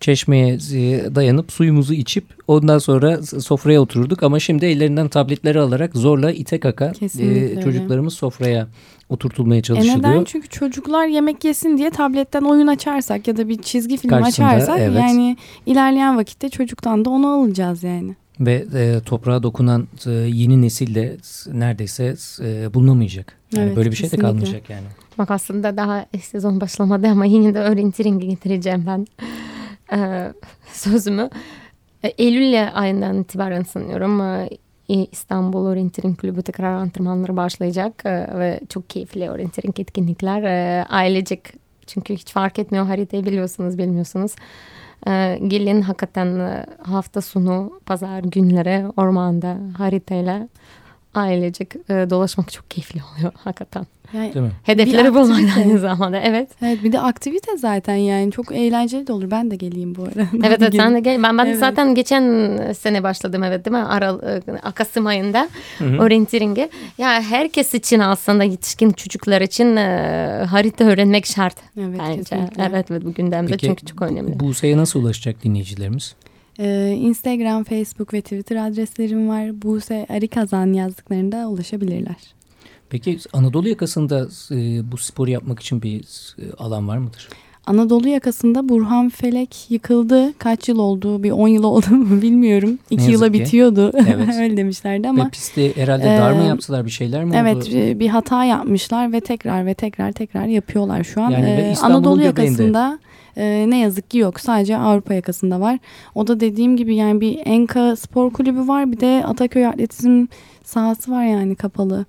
[0.00, 4.22] çeşmeye e, dayanıp suyumuzu içip ondan sonra sofraya otururduk.
[4.22, 8.68] Ama şimdi ellerinden tabletleri alarak zorla ite kaka Kesinlikle e, çocuklarımız sofraya
[9.08, 9.98] oturtulmaya E çalışılıyor.
[9.98, 10.24] neden?
[10.24, 14.78] Çünkü çocuklar yemek yesin diye tabletten oyun açarsak ya da bir çizgi film Karşısında, açarsak
[14.78, 15.00] evet.
[15.00, 18.16] yani ilerleyen vakitte çocuktan da onu alacağız yani.
[18.40, 23.32] Ve e, toprağa dokunan e, yeni nesil de s- neredeyse e, bulunamayacak.
[23.52, 24.86] Yani Evet, böyle bir şey de kalmayacak yani.
[25.18, 29.06] Bak aslında daha sezon başlamadı ama yine de öğretirim getireceğim ben
[29.96, 30.28] e,
[30.72, 31.30] sözümü.
[32.04, 34.48] E, Eylül ayından itibaren sanıyorum e,
[35.12, 41.52] İstanbul Orienteering Kulübü tekrar antrenmanları başlayacak e, ve çok keyifli orienteering etkinlikler e, ailecek
[41.86, 44.32] çünkü hiç fark etmiyor haritayı biliyorsunuz bilmiyorsunuz.
[45.08, 50.48] E, gelin hakikaten e, hafta sonu pazar günleri ormanda haritayla
[51.14, 53.86] ailecek e, dolaşmak çok keyifli oluyor hakikaten.
[54.12, 54.52] Yani, Değil mi?
[54.62, 56.20] Hedefleri bulmak aynı zamanda.
[56.20, 56.48] Evet.
[56.62, 59.30] evet bir de aktivite zaten yani çok eğlenceli de olur.
[59.30, 60.26] Ben de geleyim bu arada.
[60.46, 61.22] Evet evet sen de gel.
[61.22, 61.58] Ben, ben Evet.
[61.58, 63.82] zaten geçen sene başladım evet değil mi?
[63.82, 64.42] Aral, e,
[64.74, 65.48] Kasım ayında
[65.80, 66.68] orienteering'e.
[66.98, 71.56] Ya herkes için aslında yetişkin çocuklar için e, harita öğrenmek şart.
[71.78, 72.22] Evet Bence.
[72.22, 72.62] kesinlikle.
[72.70, 74.40] Evet evet bu gündemde Peki, çünkü çok önemli.
[74.40, 76.14] Buse'ye nasıl ulaşacak dinleyicilerimiz?
[76.58, 79.62] Ee, Instagram, Facebook ve Twitter adreslerim var.
[79.62, 82.16] Buse Arikazan yazdıklarında ulaşabilirler.
[82.90, 86.00] Peki Anadolu yakasında e, bu sporu yapmak için bir
[86.38, 87.28] e, alan var mıdır?
[87.66, 90.32] Anadolu yakasında Burhan Felek yıkıldı.
[90.38, 91.22] Kaç yıl oldu?
[91.22, 92.78] Bir 10 yıl oldu mu bilmiyorum.
[92.90, 93.32] 2 yazık yıla ki.
[93.32, 93.90] bitiyordu.
[94.08, 94.28] Evet.
[94.40, 95.26] Öyle demişlerdi ama.
[95.26, 97.68] Ve pisti herhalde dar mı yaptılar bir şeyler mi Evet oldu?
[97.74, 101.30] e, bir hata yapmışlar ve tekrar ve tekrar tekrar yapıyorlar şu an.
[101.30, 102.98] Yani Ee, Anadolu yakasında
[103.36, 104.40] e, ne yazık ki yok.
[104.40, 105.78] Sadece Avrupa yakasında var.
[106.14, 108.92] O da dediğim gibi yani bir Enka Spor Kulübü var.
[108.92, 110.26] Bir de Ataköy Atletizm
[110.64, 112.04] sahası var yani kapalı.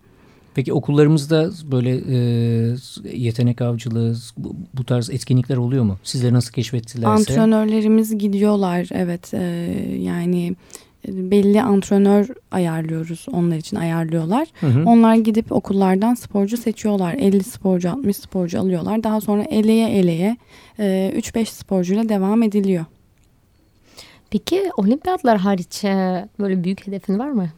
[0.55, 2.17] Peki okullarımızda böyle e,
[3.13, 5.97] yetenek avcılığı bu, bu tarz etkinlikler oluyor mu?
[6.03, 7.09] Sizleri nasıl keşfettilerse?
[7.09, 9.39] Antrenörlerimiz gidiyorlar evet e,
[9.99, 10.55] yani
[11.07, 14.47] e, belli antrenör ayarlıyoruz onlar için ayarlıyorlar.
[14.59, 14.83] Hı hı.
[14.85, 17.13] Onlar gidip okullardan sporcu seçiyorlar.
[17.13, 19.03] 50 sporcu 60 sporcu alıyorlar.
[19.03, 20.37] Daha sonra eleye eleye
[20.79, 22.85] e, 3-5 sporcuyla devam ediliyor.
[24.29, 27.49] Peki olimpiyatlar hariç e, böyle büyük hedefin var mı?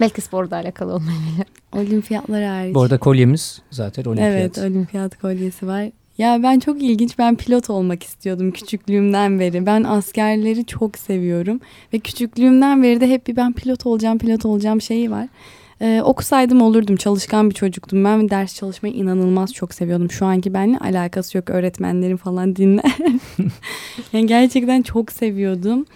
[0.00, 1.46] Belki sporda alakalı olmayabilir.
[1.72, 2.74] Olimpiyatlar hariç.
[2.74, 4.32] Bu arada kolyemiz zaten olimpiyat.
[4.32, 5.90] Evet olimpiyat kolyesi var.
[6.18, 9.66] Ya ben çok ilginç ben pilot olmak istiyordum küçüklüğümden beri.
[9.66, 11.60] Ben askerleri çok seviyorum.
[11.92, 15.28] Ve küçüklüğümden beri de hep bir ben pilot olacağım pilot olacağım şeyi var.
[15.82, 18.04] Ee, okusaydım olurdum çalışkan bir çocuktum.
[18.04, 20.10] Ben ders çalışmayı inanılmaz çok seviyordum.
[20.10, 22.96] Şu anki benimle alakası yok öğretmenlerim falan dinler.
[24.12, 25.86] yani gerçekten çok seviyordum.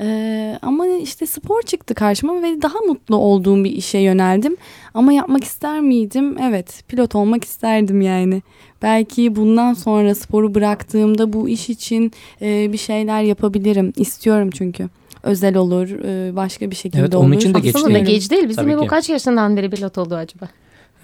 [0.00, 4.56] Ee, ama işte spor çıktı karşıma ve daha mutlu olduğum bir işe yöneldim.
[4.94, 6.36] Ama yapmak ister miydim?
[6.38, 8.42] Evet, pilot olmak isterdim yani.
[8.82, 13.92] Belki bundan sonra sporu bıraktığımda bu iş için e, bir şeyler yapabilirim.
[13.96, 14.88] İstiyorum çünkü.
[15.22, 17.24] Özel olur, e, başka bir şekilde Evet, olur.
[17.24, 18.04] onun için de geç değil.
[18.04, 18.48] geç değil.
[18.48, 18.86] Bizim Tabii ki.
[18.86, 20.48] kaç yaşından beri pilot oldu acaba?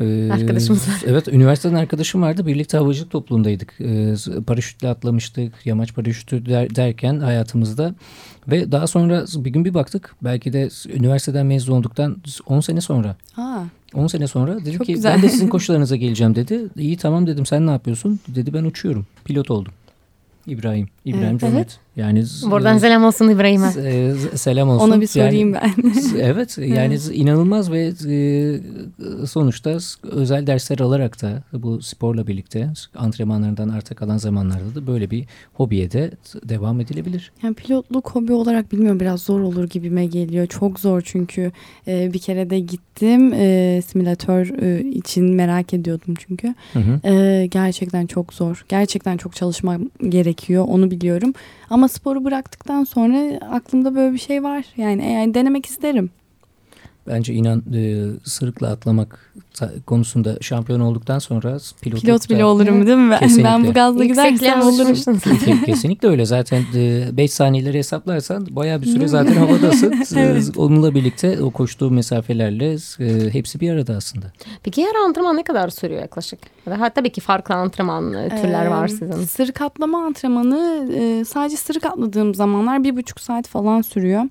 [0.01, 1.03] Ee, Arkadaşımız var.
[1.07, 2.47] Evet üniversiteden arkadaşım vardı.
[2.47, 3.75] Birlikte havacılık topluluğundaydık.
[3.81, 4.15] Ee,
[4.47, 5.53] paraşütle atlamıştık.
[5.67, 7.95] Yamaç paraşütü der- derken hayatımızda.
[8.49, 10.15] Ve daha sonra bir gün bir baktık.
[10.25, 12.17] Belki de üniversiteden mezun olduktan
[12.47, 13.17] 10 sene sonra.
[13.37, 13.61] Aa,
[13.95, 15.15] 10 sene sonra dedim Çok ki güzel.
[15.15, 16.61] ben de sizin koşularınıza geleceğim dedi.
[16.77, 18.21] İyi tamam dedim sen ne yapıyorsun?
[18.29, 19.07] Dedi ben uçuyorum.
[19.25, 19.73] Pilot oldum.
[20.47, 20.89] İbrahim.
[21.05, 21.41] İbrahim Evet.
[21.41, 21.79] Cömert.
[21.97, 23.73] Yani Buradan e, selam olsun İbrahim'e.
[23.85, 24.91] e, selam olsun.
[24.91, 25.93] ona bir sorayım Yani- ben.
[26.21, 28.17] Evet yani inanılmaz ve e,
[29.27, 35.25] sonuçta özel dersler alarak da bu sporla birlikte antrenmanlarından arta kalan zamanlarda da böyle bir
[35.55, 36.11] hobiye de
[36.45, 37.33] devam edilebilir.
[37.43, 40.47] Yani pilotluk hobi olarak bilmiyorum biraz zor olur gibime geliyor.
[40.47, 41.53] Çok zor çünkü
[41.89, 46.55] e, bir kere de gittim e, simülatör e, için merak ediyordum çünkü.
[46.73, 47.09] Hı hı.
[47.09, 48.65] E, gerçekten çok zor.
[48.69, 49.79] Gerçekten çok çalışma
[50.09, 51.33] gerekiyor onu biliyorum.
[51.71, 54.65] Ama sporu bıraktıktan sonra aklımda böyle bir şey var.
[54.77, 56.11] Yani yani denemek isterim.
[57.09, 59.33] Bence inan e, sırıkla atlamak
[59.87, 63.19] konusunda şampiyon olduktan sonra pilotluk Pilot bile da- olurum değil mi ben?
[63.19, 63.45] Kesinlikle.
[63.45, 64.95] Ben bu gazla gidersem olurum.
[65.67, 66.27] Kesinlikle öyle.
[66.27, 66.63] Zaten
[67.17, 69.95] 5 saniyeleri hesaplarsan bayağı bir süre zaten havadasın.
[70.17, 70.51] Evet.
[70.57, 74.27] Onunla birlikte o koştuğu mesafelerle e, hepsi bir arada aslında.
[74.63, 76.39] Peki her antrenman ne kadar sürüyor yaklaşık?
[76.67, 79.13] Ve ha, tabii ki farklı antrenman e, türler var Ee, sizin.
[79.25, 84.23] Sırık atlama antrenmanı e, sadece sırık atladığım zamanlar bir buçuk saat falan sürüyor.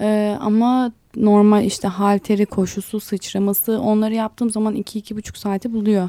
[0.00, 6.08] E, ama normal işte halteri, koşusu, sıçraması onları yaptığım zaman iki iki buçuk saati buluyor.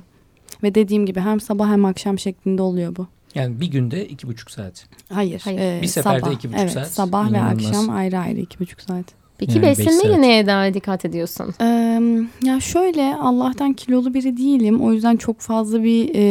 [0.64, 3.08] Ve dediğim gibi hem sabah hem akşam şeklinde oluyor bu.
[3.36, 4.86] Yani bir günde iki buçuk saat.
[5.14, 5.42] Hayır.
[5.44, 5.60] Hayır.
[5.60, 6.32] e, Bir seferde sabah.
[6.34, 6.88] iki buçuk evet, saat.
[6.88, 7.64] Sabah İnanılmaz.
[7.64, 9.06] ve akşam ayrı ayrı iki buçuk saat.
[9.38, 11.54] Peki yani beslenmeyle neye daha dikkat ediyorsun?
[11.62, 11.66] Ee,
[12.44, 14.82] ya şöyle Allah'tan kilolu biri değilim.
[14.82, 16.22] O yüzden çok fazla bir e,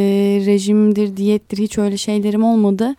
[0.46, 2.94] rejimdir, diyettir hiç öyle şeylerim olmadı.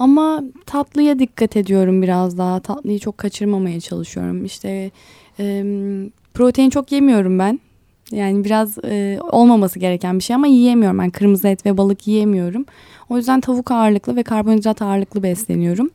[0.00, 2.60] Ama tatlıya dikkat ediyorum biraz daha.
[2.60, 4.44] Tatlıyı çok kaçırmamaya çalışıyorum.
[4.44, 4.90] İşte
[5.38, 5.64] e,
[6.34, 7.60] protein çok yemiyorum ben.
[8.12, 10.98] Yani biraz e, olmaması gereken bir şey ama yiyemiyorum.
[10.98, 12.64] Ben kırmızı et ve balık yiyemiyorum.
[13.10, 15.90] O yüzden tavuk ağırlıklı ve karbonhidrat ağırlıklı besleniyorum.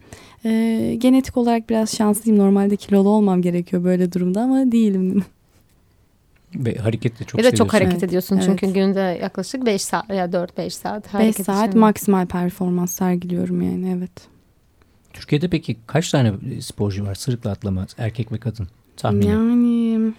[0.45, 2.39] E, genetik olarak biraz şanslıyım.
[2.39, 5.24] Normalde kilolu olmam gerekiyor böyle durumda ama değilim.
[6.56, 7.78] Ve hareket de çok ya da çok seviyorsun.
[7.78, 8.76] hareket Evet, ediyorsun çünkü evet.
[8.76, 11.80] günde yaklaşık 5 saat ya 4-5 saat 5 hareket saat için.
[11.80, 14.12] maksimal performans sergiliyorum yani evet.
[15.14, 19.26] Türkiye'de peki kaç tane sporcu var sırıkla atlama erkek ve kadın tahmini?
[19.26, 20.14] Yani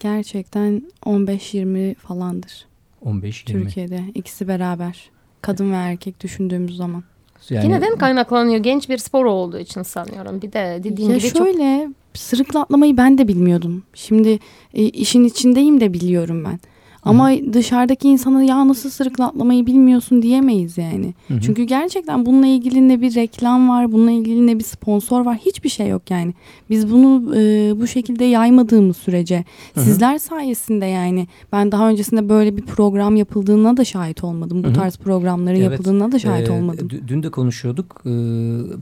[0.00, 2.66] gerçekten 15-20 falandır
[3.04, 3.44] 15-20.
[3.44, 5.10] Türkiye'de ikisi beraber.
[5.42, 7.04] Kadın ve erkek düşündüğümüz zaman.
[7.50, 8.58] Yani Yineden kaynaklanıyor.
[8.58, 10.42] Genç bir spor olduğu için sanıyorum.
[10.42, 13.82] Bir de dediğin Ya gibi çok şöyle sırıkla atlamayı ben de bilmiyordum.
[13.94, 14.38] Şimdi
[14.74, 16.60] e, işin içindeyim de biliyorum ben.
[17.04, 21.14] Ama dışarıdaki insana ya nasıl sırıkla atlamayı bilmiyorsun diyemeyiz yani.
[21.28, 21.40] Hı hı.
[21.40, 25.68] Çünkü gerçekten bununla ilgili ne bir reklam var, bununla ilgili ne bir sponsor var, hiçbir
[25.68, 26.34] şey yok yani.
[26.70, 29.44] Biz bunu e, bu şekilde yaymadığımız sürece
[29.74, 29.84] Hı hı.
[29.84, 34.62] sizler sayesinde yani ben daha öncesinde böyle bir program yapıldığına da şahit olmadım.
[34.64, 34.74] Bu Hı hı.
[34.74, 36.90] tarz programların Evet, yapıldığına da şahit Ee, olmadım.
[36.90, 38.02] d- Dün de konuşuyorduk.
[38.06, 38.10] Ee,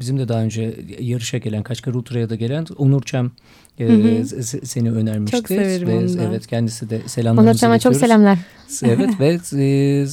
[0.00, 3.30] Bizim de daha önce yarışa gelen, Kaçkar Ultra'ya da gelen Onur Çem
[3.78, 4.42] e, Hı hı.
[4.66, 5.36] seni önermişti.
[5.36, 6.22] Çok severim ve, onu.
[6.22, 8.00] Evet kendisi de selamlarımızı Onur Çam'a çok iletiyoruz.
[8.00, 8.38] selamlar.
[8.82, 10.06] Evet ve e,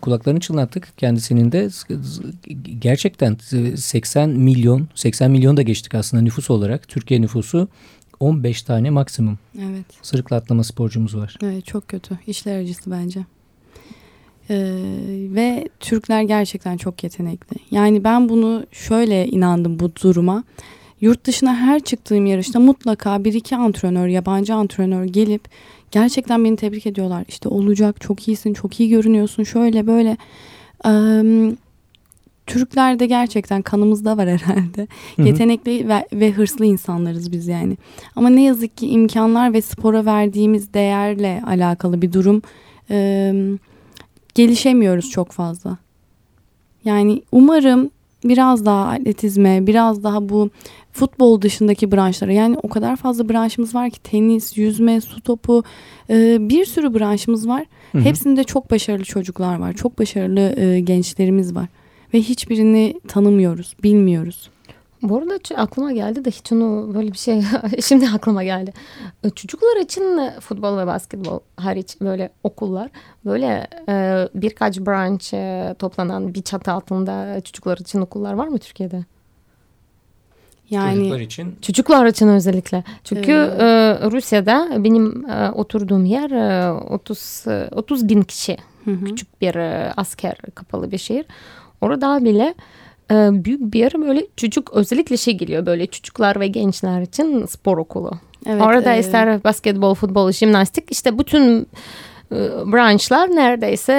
[0.00, 1.68] kulaklarını çınlattık kendisinin de
[2.78, 7.68] gerçekten e, 80 milyon 80 milyon da geçtik aslında nüfus olarak Türkiye nüfusu
[8.20, 9.84] 15 tane maksimum Evet.
[10.02, 11.36] sırıkla atlama sporcumuz var.
[11.42, 12.18] Evet çok kötü.
[12.26, 13.20] İşler acısı bence.
[14.50, 14.56] Ee,
[15.34, 17.56] ve Türkler gerçekten çok yetenekli.
[17.70, 20.44] Yani ben bunu şöyle inandım bu duruma.
[21.00, 25.48] Yurt dışına her çıktığım yarışta mutlaka bir iki antrenör, yabancı antrenör gelip
[25.90, 27.24] gerçekten beni tebrik ediyorlar.
[27.28, 30.16] İşte olacak, çok iyisin, çok iyi görünüyorsun, şöyle böyle.
[30.86, 31.56] Ee,
[32.46, 34.88] Türklerde gerçekten kanımızda var herhalde.
[35.16, 35.26] Hı hı.
[35.26, 37.76] Yetenekli ve, ve hırslı insanlarız biz yani.
[38.16, 42.42] Ama ne yazık ki imkanlar ve spora verdiğimiz değerle alakalı bir durum.
[42.90, 43.34] Ee,
[44.34, 45.78] gelişemiyoruz çok fazla.
[46.84, 47.90] Yani umarım
[48.24, 50.50] biraz daha atletizme, biraz daha bu
[50.92, 55.62] futbol dışındaki branşlara yani o kadar fazla branşımız var ki tenis, yüzme, su topu
[56.10, 57.64] e, bir sürü branşımız var.
[57.92, 58.02] Hı hı.
[58.02, 59.72] Hepsinde çok başarılı çocuklar var.
[59.72, 61.66] Çok başarılı e, gençlerimiz var.
[62.14, 64.50] Ve hiçbirini tanımıyoruz, bilmiyoruz.
[65.02, 67.42] Bu arada aklıma geldi de hiç onu böyle bir şey
[67.82, 68.72] şimdi aklıma geldi.
[69.24, 72.90] E, Çocuklar için futbol ve basketbol hariç böyle okullar
[73.24, 79.04] böyle e, birkaç branş e, toplanan bir çatı altında çocuklar için okullar var mı Türkiye'de?
[80.70, 82.84] Yani Çocuklar için Çocuklar için özellikle.
[83.04, 89.04] Çünkü Ee, e, Rusya'da benim e, oturduğum yer e, 30 e, 30 bin kişi Hı
[89.04, 91.26] küçük bir e, asker kapalı bir şehir.
[91.80, 92.54] Orada bile
[93.14, 98.10] büyük bir böyle çocuk özellikle şey geliyor böyle çocuklar ve gençler için spor okulu.
[98.46, 101.66] Evet, Orada e, ister basketbol, futbol, jimnastik işte bütün
[102.32, 102.36] e,
[102.72, 103.94] branşlar neredeyse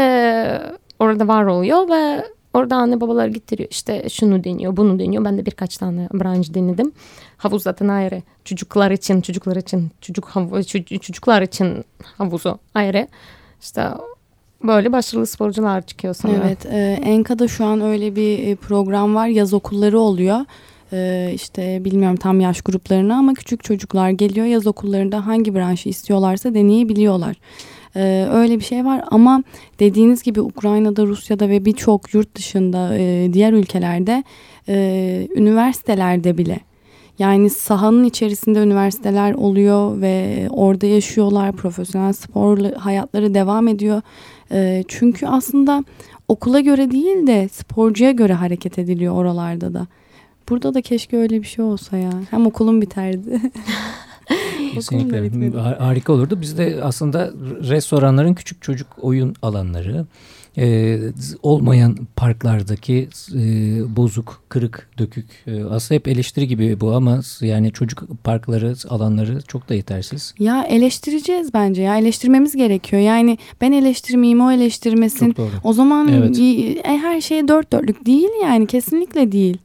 [0.99, 5.26] orada var oluyor ve orada anne babalar getiriyor işte şunu deniyor bunu deniyor.
[5.26, 6.91] Ben de birkaç tane branş denedim.
[7.38, 8.22] Havuz zaten ayrı.
[8.45, 11.86] Çocuklar için çocuklar için çocuk havu, ço- çocuklar için
[12.18, 13.07] havuzu ayrı.
[13.62, 13.84] İşte
[14.64, 16.43] böyle başarılı sporcular çıkıyor sonra.
[16.45, 19.28] Evet, e, Enka'da şu an öyle bir e, program var.
[19.28, 20.39] Yaz okulları oluyor.
[20.93, 24.45] E, işte bilmiyorum tam yaş gruplarını ama küçük çocuklar geliyor.
[24.45, 27.36] Yaz okullarında hangi branşı istiyorlarsa deneyebiliyorlar.
[27.95, 29.43] E, öyle bir şey var ama
[29.80, 34.24] dediğiniz gibi Ukrayna'da, Rusya'da ve birçok yurt dışında e, diğer ülkelerde
[34.70, 36.59] e, üniversitelerde bile
[37.20, 41.51] yani sahanın içerisinde üniversiteler oluyor ve orada yaşıyorlar.
[41.51, 44.01] Profesyonel spor hayatları devam ediyor.
[44.52, 45.84] E, çünkü aslında
[46.28, 49.88] okula göre değil de sporcuya göre hareket ediliyor oralarda da.
[50.49, 52.12] Burada da keşke öyle bir şey olsa ya.
[52.30, 53.41] Hem okulum biterdi.
[54.74, 56.41] Kesinlikle harika olurdu.
[56.41, 57.32] Bizde aslında
[57.70, 60.06] restoranların küçük çocuk oyun alanları,
[60.58, 60.97] e,
[61.43, 63.39] olmayan parklardaki e,
[63.95, 65.26] bozuk, kırık, dökük.
[65.47, 70.34] E, aslında hep eleştiri gibi bu ama yani çocuk parkları, alanları çok da yetersiz.
[70.39, 71.97] ya eleştireceğiz bence ya.
[71.97, 73.02] Eleştirmemiz gerekiyor.
[73.02, 75.28] Yani ben eleştirmeyeyim o eleştirmesin.
[75.28, 75.49] Çok doğru.
[75.64, 76.39] O zaman Evet.
[76.39, 78.68] e, her şeye dört dörtlük değil yani.
[78.68, 79.58] Kesinlikle değil.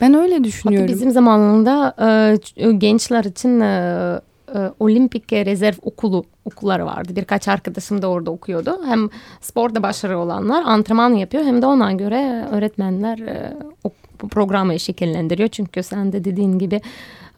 [0.00, 0.88] Ben öyle Hatta düşünüyorum.
[0.88, 2.02] bizim zamanında e,
[2.34, 4.20] ç- gençler için e,
[4.54, 7.16] e, olimpik rezerv okulu okulları vardı.
[7.16, 8.78] Birkaç arkadaşım da orada okuyordu.
[8.86, 9.08] Hem
[9.40, 13.90] sporda başarılı olanlar antrenman yapıyor hem de ona göre öğretmenler e, o
[14.30, 15.48] programı şekillendiriyor.
[15.48, 16.80] Çünkü sen de dediğin gibi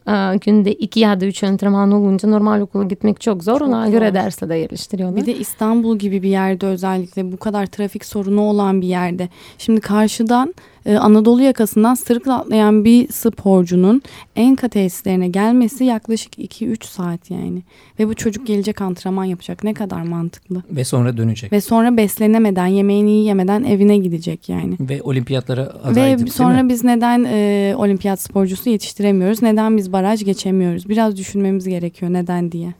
[0.08, 3.58] e, günde iki ya da üç antrenman olunca normal okula gitmek çok zor.
[3.58, 3.92] Çok ona zor.
[3.92, 5.20] göre dersle de yerleştiriyorlar.
[5.20, 9.28] Bir de İstanbul gibi bir yerde özellikle bu kadar trafik sorunu olan bir yerde.
[9.58, 10.54] Şimdi karşıdan
[10.86, 14.02] e, Anadolu yakasından sırıkla atlayan bir sporcunun
[14.36, 17.62] Enka tesislerine gelmesi yaklaşık 2-3 saat yani.
[17.98, 19.64] Ve bu çocuk gelecek antrenman yapacak.
[19.64, 20.62] Ne kadar mantıklı.
[20.70, 21.52] Ve sonra dönecek.
[21.52, 24.76] Ve, Ve sonra beslenemeden, yemeğini yiyemeden evine gidecek yani.
[25.02, 29.42] olimpiyatlara aday Ve sonra biz neden e, olimpiyat sporcusu yetiştiremiyoruz?
[29.42, 30.88] Neden biz baraj geçemiyoruz?
[30.88, 32.74] Biraz düşünmemiz gerekiyor neden diye.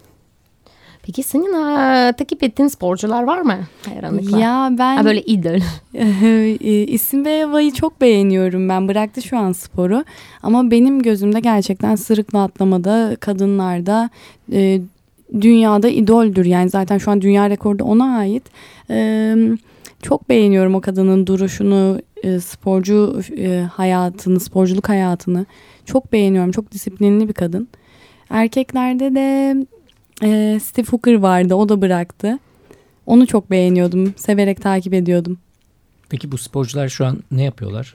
[1.03, 3.59] Peki senin e, takip ettiğin sporcular var mı?
[3.88, 4.38] Hayranlıkla.
[4.38, 5.61] Ya ben Ha, böyle idol.
[6.64, 8.88] E, İsim ve Eva'yı çok beğeniyorum ben.
[8.88, 10.05] Bıraktı şu an sporu.
[10.42, 14.11] Ama benim gözümde gerçekten sırıkla atlamada, kadınlarda,
[14.53, 14.80] e,
[15.40, 16.44] dünyada idoldür.
[16.44, 18.42] Yani zaten şu an dünya rekoru ona ait.
[18.90, 19.34] E,
[20.03, 25.46] çok beğeniyorum o kadının duruşunu, e, sporcu e, hayatını, sporculuk hayatını.
[25.84, 26.51] Çok beğeniyorum.
[26.53, 27.68] Çok disiplinli bir kadın.
[28.30, 29.57] Erkeklerde de
[30.22, 31.54] e, Steve Hooker vardı.
[31.54, 32.38] O da bıraktı.
[33.06, 34.14] Onu çok beğeniyordum.
[34.16, 35.38] Severek takip ediyordum.
[36.08, 37.94] Peki bu sporcular şu an ne yapıyorlar?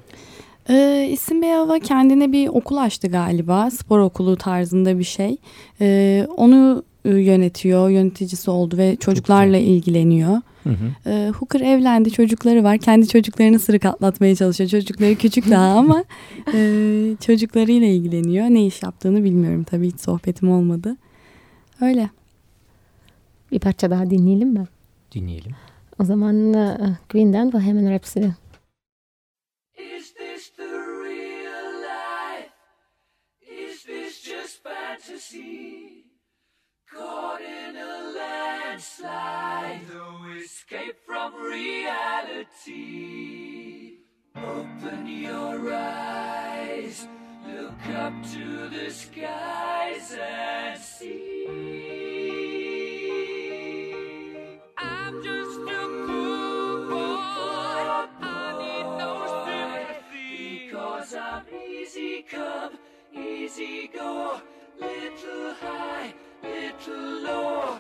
[0.70, 3.72] Ee, İsim Beyava kendine bir okul açtı galiba.
[3.72, 5.38] Spor okulu tarzında bir şey.
[5.82, 10.42] Ee, onu e, yönetiyor, yöneticisi oldu ve çocuklarla ilgileniyor.
[10.64, 11.10] Hı hı.
[11.10, 12.78] Ee, Hooker evlendi, çocukları var.
[12.78, 14.70] Kendi çocuklarını sırık atlatmaya çalışıyor.
[14.70, 16.04] Çocukları küçük daha ama
[16.54, 16.58] e,
[17.26, 18.46] çocuklarıyla ilgileniyor.
[18.46, 20.98] Ne iş yaptığını bilmiyorum tabii hiç sohbetim olmadı.
[21.82, 22.10] Öyle.
[23.52, 24.68] Bir parça daha dinleyelim mi?
[25.12, 25.56] Dinleyelim.
[26.00, 26.78] O zaman e,
[27.12, 28.26] Queen'den Bohemian Rhapsody.
[29.78, 30.64] Is this the
[31.04, 32.52] real life?
[33.42, 36.06] Is this just fantasy?
[36.92, 41.34] Caught in a landslide, no escape from
[42.66, 42.86] reality.
[44.36, 47.08] Open your eyes,
[47.48, 51.25] look up to the skies and see.
[63.58, 64.42] Easy go.
[64.80, 67.80] Little high, little low.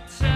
[0.00, 0.29] My time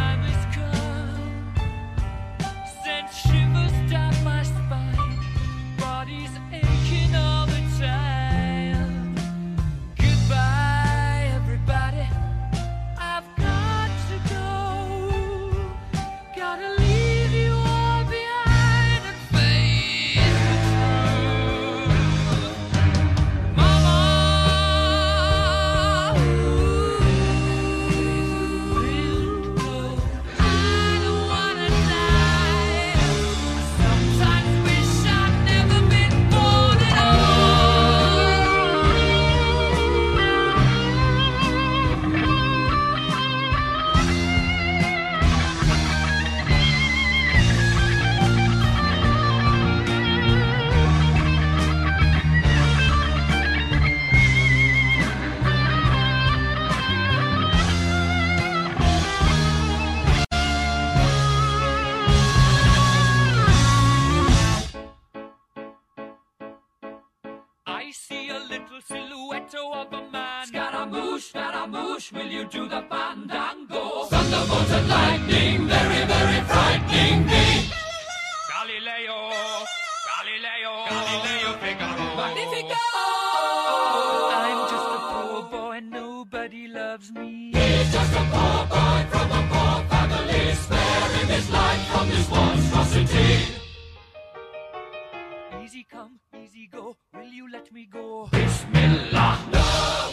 [97.64, 98.26] Let me go?
[98.32, 99.38] Bismillah.
[99.54, 99.60] No,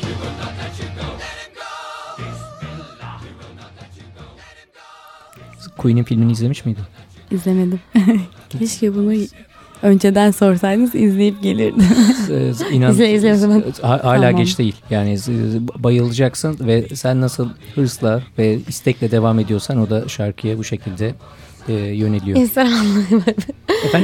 [0.02, 1.08] we will not let you go.
[1.20, 1.72] Let him go.
[2.18, 3.20] Bismillah.
[3.24, 4.24] We will not let you go.
[4.38, 4.70] Let him
[5.76, 5.82] go.
[5.82, 6.84] Queen'in filmini izlemiş miydin?
[7.32, 7.80] İzlemedim.
[8.50, 9.14] Keşke bunu
[9.82, 11.84] önceden sorsaydınız izleyip gelirdim.
[12.30, 13.64] Ee, İnan, İzle, izle o zaman.
[13.82, 14.36] Ha- Hala Tamam.
[14.38, 14.76] geç değil.
[14.90, 15.18] Yani
[15.76, 21.16] bayılacaksın ve sen nasıl hırsla ve istekle devam ediyorsan o da şarkıya bu şekilde
[21.68, 22.38] e, yöneliyor.
[22.40, 23.06] Efendim?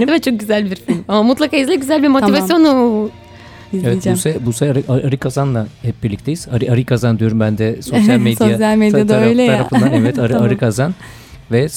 [0.10, 1.06] Evet çok güzel bir film.
[1.08, 3.27] Ama mutlaka izle güzel bir motivasyonu Evet
[3.74, 4.16] izleyeceğim.
[4.18, 6.48] Buse, Buse Arı, Arı Kazan'la hep birlikteyiz.
[6.52, 9.58] Arı, Arı Kazan diyorum ben de sosyal medya Sosyal medyada taraf- öyle ya.
[9.58, 9.94] tarafından.
[9.94, 10.48] Evet Arı, Tamam.
[10.48, 10.96] Arı Kazan.
[11.52, 11.68] Ve e,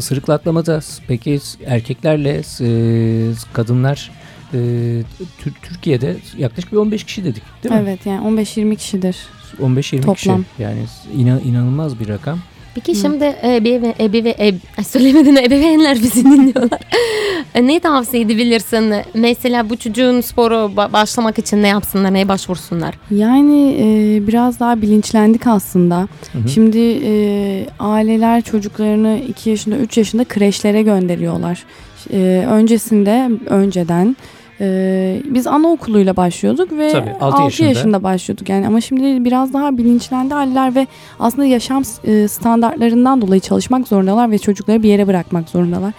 [0.00, 2.68] sırıkla atlamada peki erkeklerle e,
[3.52, 4.10] kadınlar
[4.54, 4.58] e,
[5.38, 7.80] Tür- Türkiye'de yaklaşık bir 15 kişi dedik değil mi?
[7.84, 9.16] Evet yani 15-20 kişidir.
[9.62, 10.30] 15-20 kişi.
[10.58, 10.78] Yani
[11.16, 12.38] inan, inanılmaz bir rakam.
[12.76, 16.80] Peki şimdi ebeve, ebeve, eb, ay söylemedin ebeveynler bizi dinliyorlar.
[17.54, 18.94] E, ne tavsiye edebilirsin?
[19.14, 22.94] Mesela bu çocuğun sporu ba- başlamak için ne yapsınlar, neye başvursunlar?
[23.10, 23.86] Yani e,
[24.26, 26.08] biraz daha bilinçlendik aslında.
[26.32, 26.48] Hı hı.
[26.48, 31.64] Şimdi e, aileler çocuklarını 2 yaşında 3 yaşında kreşlere gönderiyorlar.
[32.12, 34.16] E, öncesinde önceden
[34.60, 37.68] e, biz anaokuluyla başlıyorduk ve Tabii, altı 6 yaşında.
[37.68, 38.02] yaşında.
[38.02, 40.86] başlıyorduk yani ama şimdi biraz daha bilinçlendi aileler ve
[41.18, 45.92] aslında yaşam e, standartlarından dolayı çalışmak zorundalar ve çocukları bir yere bırakmak zorundalar.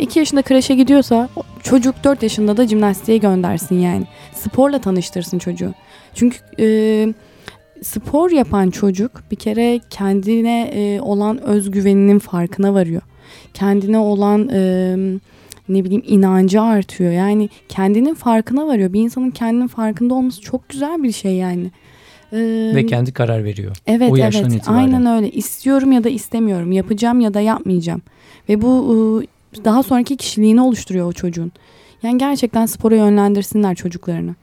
[0.00, 1.28] 2 yaşında kreşe gidiyorsa
[1.62, 4.04] çocuk 4 yaşında da jimnastiğe göndersin yani.
[4.34, 5.72] Sporla tanıştırsın çocuğu.
[6.14, 6.66] Çünkü e,
[7.82, 13.02] spor yapan çocuk bir kere kendine e, olan özgüveninin farkına varıyor.
[13.54, 14.96] Kendine olan e,
[15.68, 17.12] ne bileyim inancı artıyor.
[17.12, 18.92] Yani kendinin farkına varıyor.
[18.92, 21.70] Bir insanın kendinin farkında olması çok güzel bir şey yani.
[22.32, 22.38] E,
[22.74, 23.76] Ve kendi karar veriyor.
[23.86, 24.78] Evet o evet itibaren.
[24.78, 28.02] aynen öyle istiyorum ya da istemiyorum yapacağım ya da yapmayacağım
[28.48, 31.52] ve bu e, daha sonraki kişiliğini oluşturuyor o çocuğun.
[32.02, 34.34] Yani gerçekten spora yönlendirsinler çocuklarını.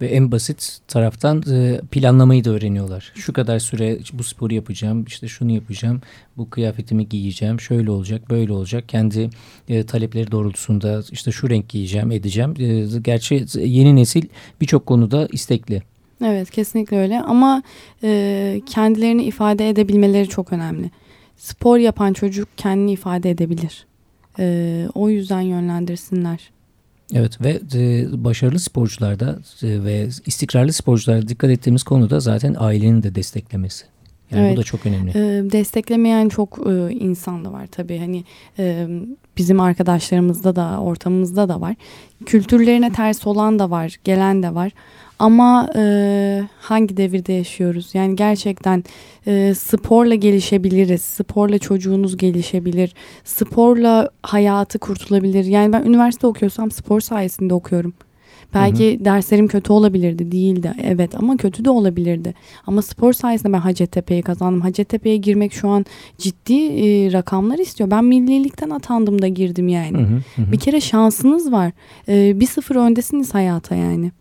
[0.00, 3.12] Ve en basit taraftan e, planlamayı da öğreniyorlar.
[3.14, 6.00] Şu kadar süre bu sporu yapacağım, işte şunu yapacağım,
[6.36, 8.88] bu kıyafetimi giyeceğim, şöyle olacak, böyle olacak.
[8.88, 9.30] Kendi
[9.68, 12.54] e, talepleri doğrultusunda işte şu renk giyeceğim, edeceğim.
[12.58, 14.28] E, gerçi yeni nesil
[14.60, 15.82] birçok konuda istekli.
[16.24, 17.62] Evet kesinlikle öyle ama
[18.02, 20.90] e, kendilerini ifade edebilmeleri çok önemli.
[21.36, 23.86] Spor yapan çocuk kendini ifade edebilir.
[24.38, 26.53] E, o yüzden yönlendirsinler.
[27.14, 33.02] Evet ve e, başarılı sporcularda e, ve istikrarlı sporcularda dikkat ettiğimiz konu da zaten ailenin
[33.02, 33.84] de desteklemesi.
[34.30, 34.56] Yani Evet.
[34.56, 35.10] bu da çok önemli.
[35.10, 37.98] E, desteklemeyen çok e, insan da var tabii.
[37.98, 38.24] Hani
[38.58, 38.88] e,
[39.36, 41.74] bizim arkadaşlarımızda da ortamımızda da var.
[42.26, 44.72] Kültürlerine ters olan da var, gelen de var.
[45.18, 47.90] Ama e, hangi devirde yaşıyoruz?
[47.94, 48.84] Yani gerçekten
[49.26, 51.02] e, sporla gelişebiliriz.
[51.02, 52.94] Sporla çocuğunuz gelişebilir.
[53.24, 55.44] Sporla hayatı kurtulabilir.
[55.44, 57.94] Yani ben üniversite okuyorsam spor sayesinde okuyorum.
[58.54, 62.34] Belki derslerim kötü olabilirdi değildi evet ama kötü de olabilirdi.
[62.66, 64.60] Ama spor sayesinde ben Hacettepe'yi kazandım.
[64.60, 65.86] Hacettepe'ye girmek şu an
[66.18, 67.90] ciddi e, rakamlar istiyor.
[67.90, 69.98] Ben millilikten atandım da girdim yani.
[69.98, 70.52] Hı hı, hı hı.
[70.52, 71.72] Bir kere şansınız var.
[72.08, 74.12] E, bir sıfır öndesiniz hayata yani.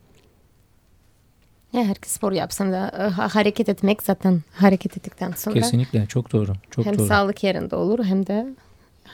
[1.73, 6.31] Ya herkes spor yapsın da e, ha- hareket etmek zaten hareket ettikten sonra Kesinlikle çok
[6.31, 6.53] doğru.
[6.71, 7.07] Çok hem doğru.
[7.07, 8.47] sağlık yerinde olur hem de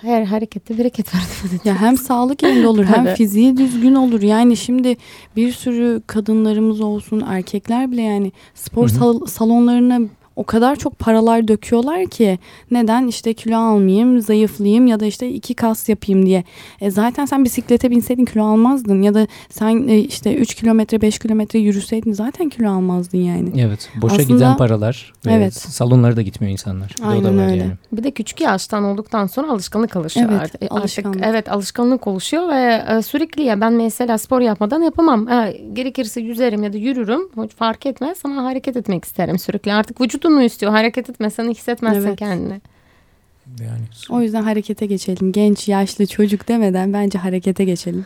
[0.02, 1.22] her harekette bereket var.
[1.64, 4.22] Ya hem sağlık yerinde olur hem fiziği düzgün olur.
[4.22, 4.98] Yani şimdi
[5.36, 8.98] bir sürü kadınlarımız olsun erkekler bile yani spor Hı hı.
[8.98, 10.00] sal- salonlarına
[10.40, 12.40] o kadar çok paralar döküyorlar ki
[12.72, 16.44] neden işte kilo almayayım, zayıflayayım ya da işte iki kas yapayım diye.
[16.82, 21.20] E zaten sen bisiklete binseydin kilo almazdın ya da sen e, işte 3 kilometre 5
[21.20, 23.50] kilometre yürüseydin zaten kilo almazdın yani.
[23.58, 25.54] Evet, boşa Aslında- giden paralar ve Evet.
[25.54, 26.96] salonlara da gitmiyor insanlar.
[26.98, 27.56] Bir de o da Aynen öyle.
[27.62, 27.72] yani.
[27.92, 30.72] Bir de küçük yaştan olduktan sonra alışkanlık oluşuyor Evet, artık.
[30.72, 31.16] alışkanlık.
[31.18, 35.28] Artık evet alışkanlık oluşuyor ve e, sürekli ya ben mesela spor yapmadan yapamam.
[35.74, 37.22] Gerekirse yüzerim ya da yürürüm.
[37.44, 39.74] Hiç fark etmez ama hareket etmek isterim sürekli.
[39.74, 40.72] Artık vücudunu istiyor.
[40.72, 42.20] Hareket etmesen hissetmezsin Evet.
[42.20, 42.62] kendini.
[43.60, 45.32] Yani O yüzden harekete geçelim.
[45.32, 48.06] Genç, yaşlı, çocuk demeden bence harekete geçelim.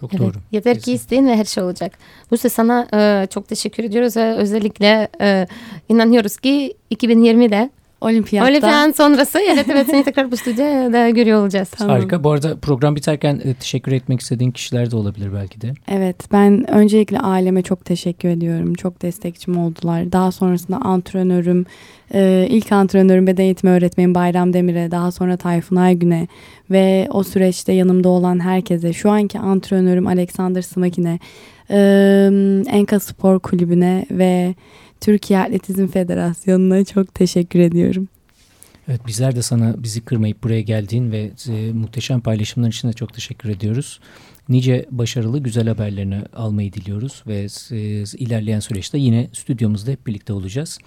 [0.00, 0.22] çok Evet.
[0.22, 0.34] doğru.
[0.52, 1.98] Yeter ki isteyin ve her şey olacak.
[2.30, 5.46] Buse sana e, çok teşekkür ediyoruz ve özellikle e,
[5.88, 7.70] inanıyoruz ki 2020'de
[8.00, 8.50] Olimpiyatta.
[8.50, 11.68] Olimpiyat sonrası evet evet seni tekrar bu stüdyoda görüyor olacağız.
[11.68, 11.96] Tamam.
[11.96, 12.24] Harika.
[12.24, 15.72] Bu arada program biterken e, teşekkür etmek istediğin kişiler de olabilir belki de.
[15.88, 18.74] Evet ben öncelikle aileme çok teşekkür ediyorum.
[18.74, 20.12] Çok destekçim oldular.
[20.12, 21.66] Daha sonrasında antrenörüm,
[22.14, 26.28] e, ilk antrenörüm beden eğitimi öğretmenim Bayram Demir'e, daha sonra Tayfun Aygün'e
[26.70, 31.18] ve o süreçte yanımda olan herkese, şu anki antrenörüm Alexander Smakin'e,
[31.70, 31.76] e,
[32.70, 34.54] Enka Spor Kulübü'ne ve
[35.04, 38.08] Türkiye Atletizm Federasyonu'na çok teşekkür ediyorum.
[38.88, 43.14] Evet bizler de sana bizi kırmayıp buraya geldiğin ve e, muhteşem paylaşımlar için de çok
[43.14, 44.00] teşekkür ediyoruz.
[44.48, 50.78] Nice başarılı güzel haberlerini almayı diliyoruz ve e, ilerleyen süreçte yine stüdyomuzda hep birlikte olacağız.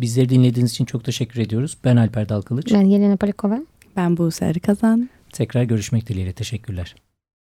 [0.00, 1.78] Bizleri dinlediğiniz için çok teşekkür ediyoruz.
[1.84, 2.72] Ben Alper Dalkılıç.
[2.72, 3.60] Ben Yelena Polikova.
[3.96, 5.10] Ben Buse Kazan.
[5.32, 6.32] Tekrar görüşmek dileğiyle.
[6.32, 6.94] Teşekkürler.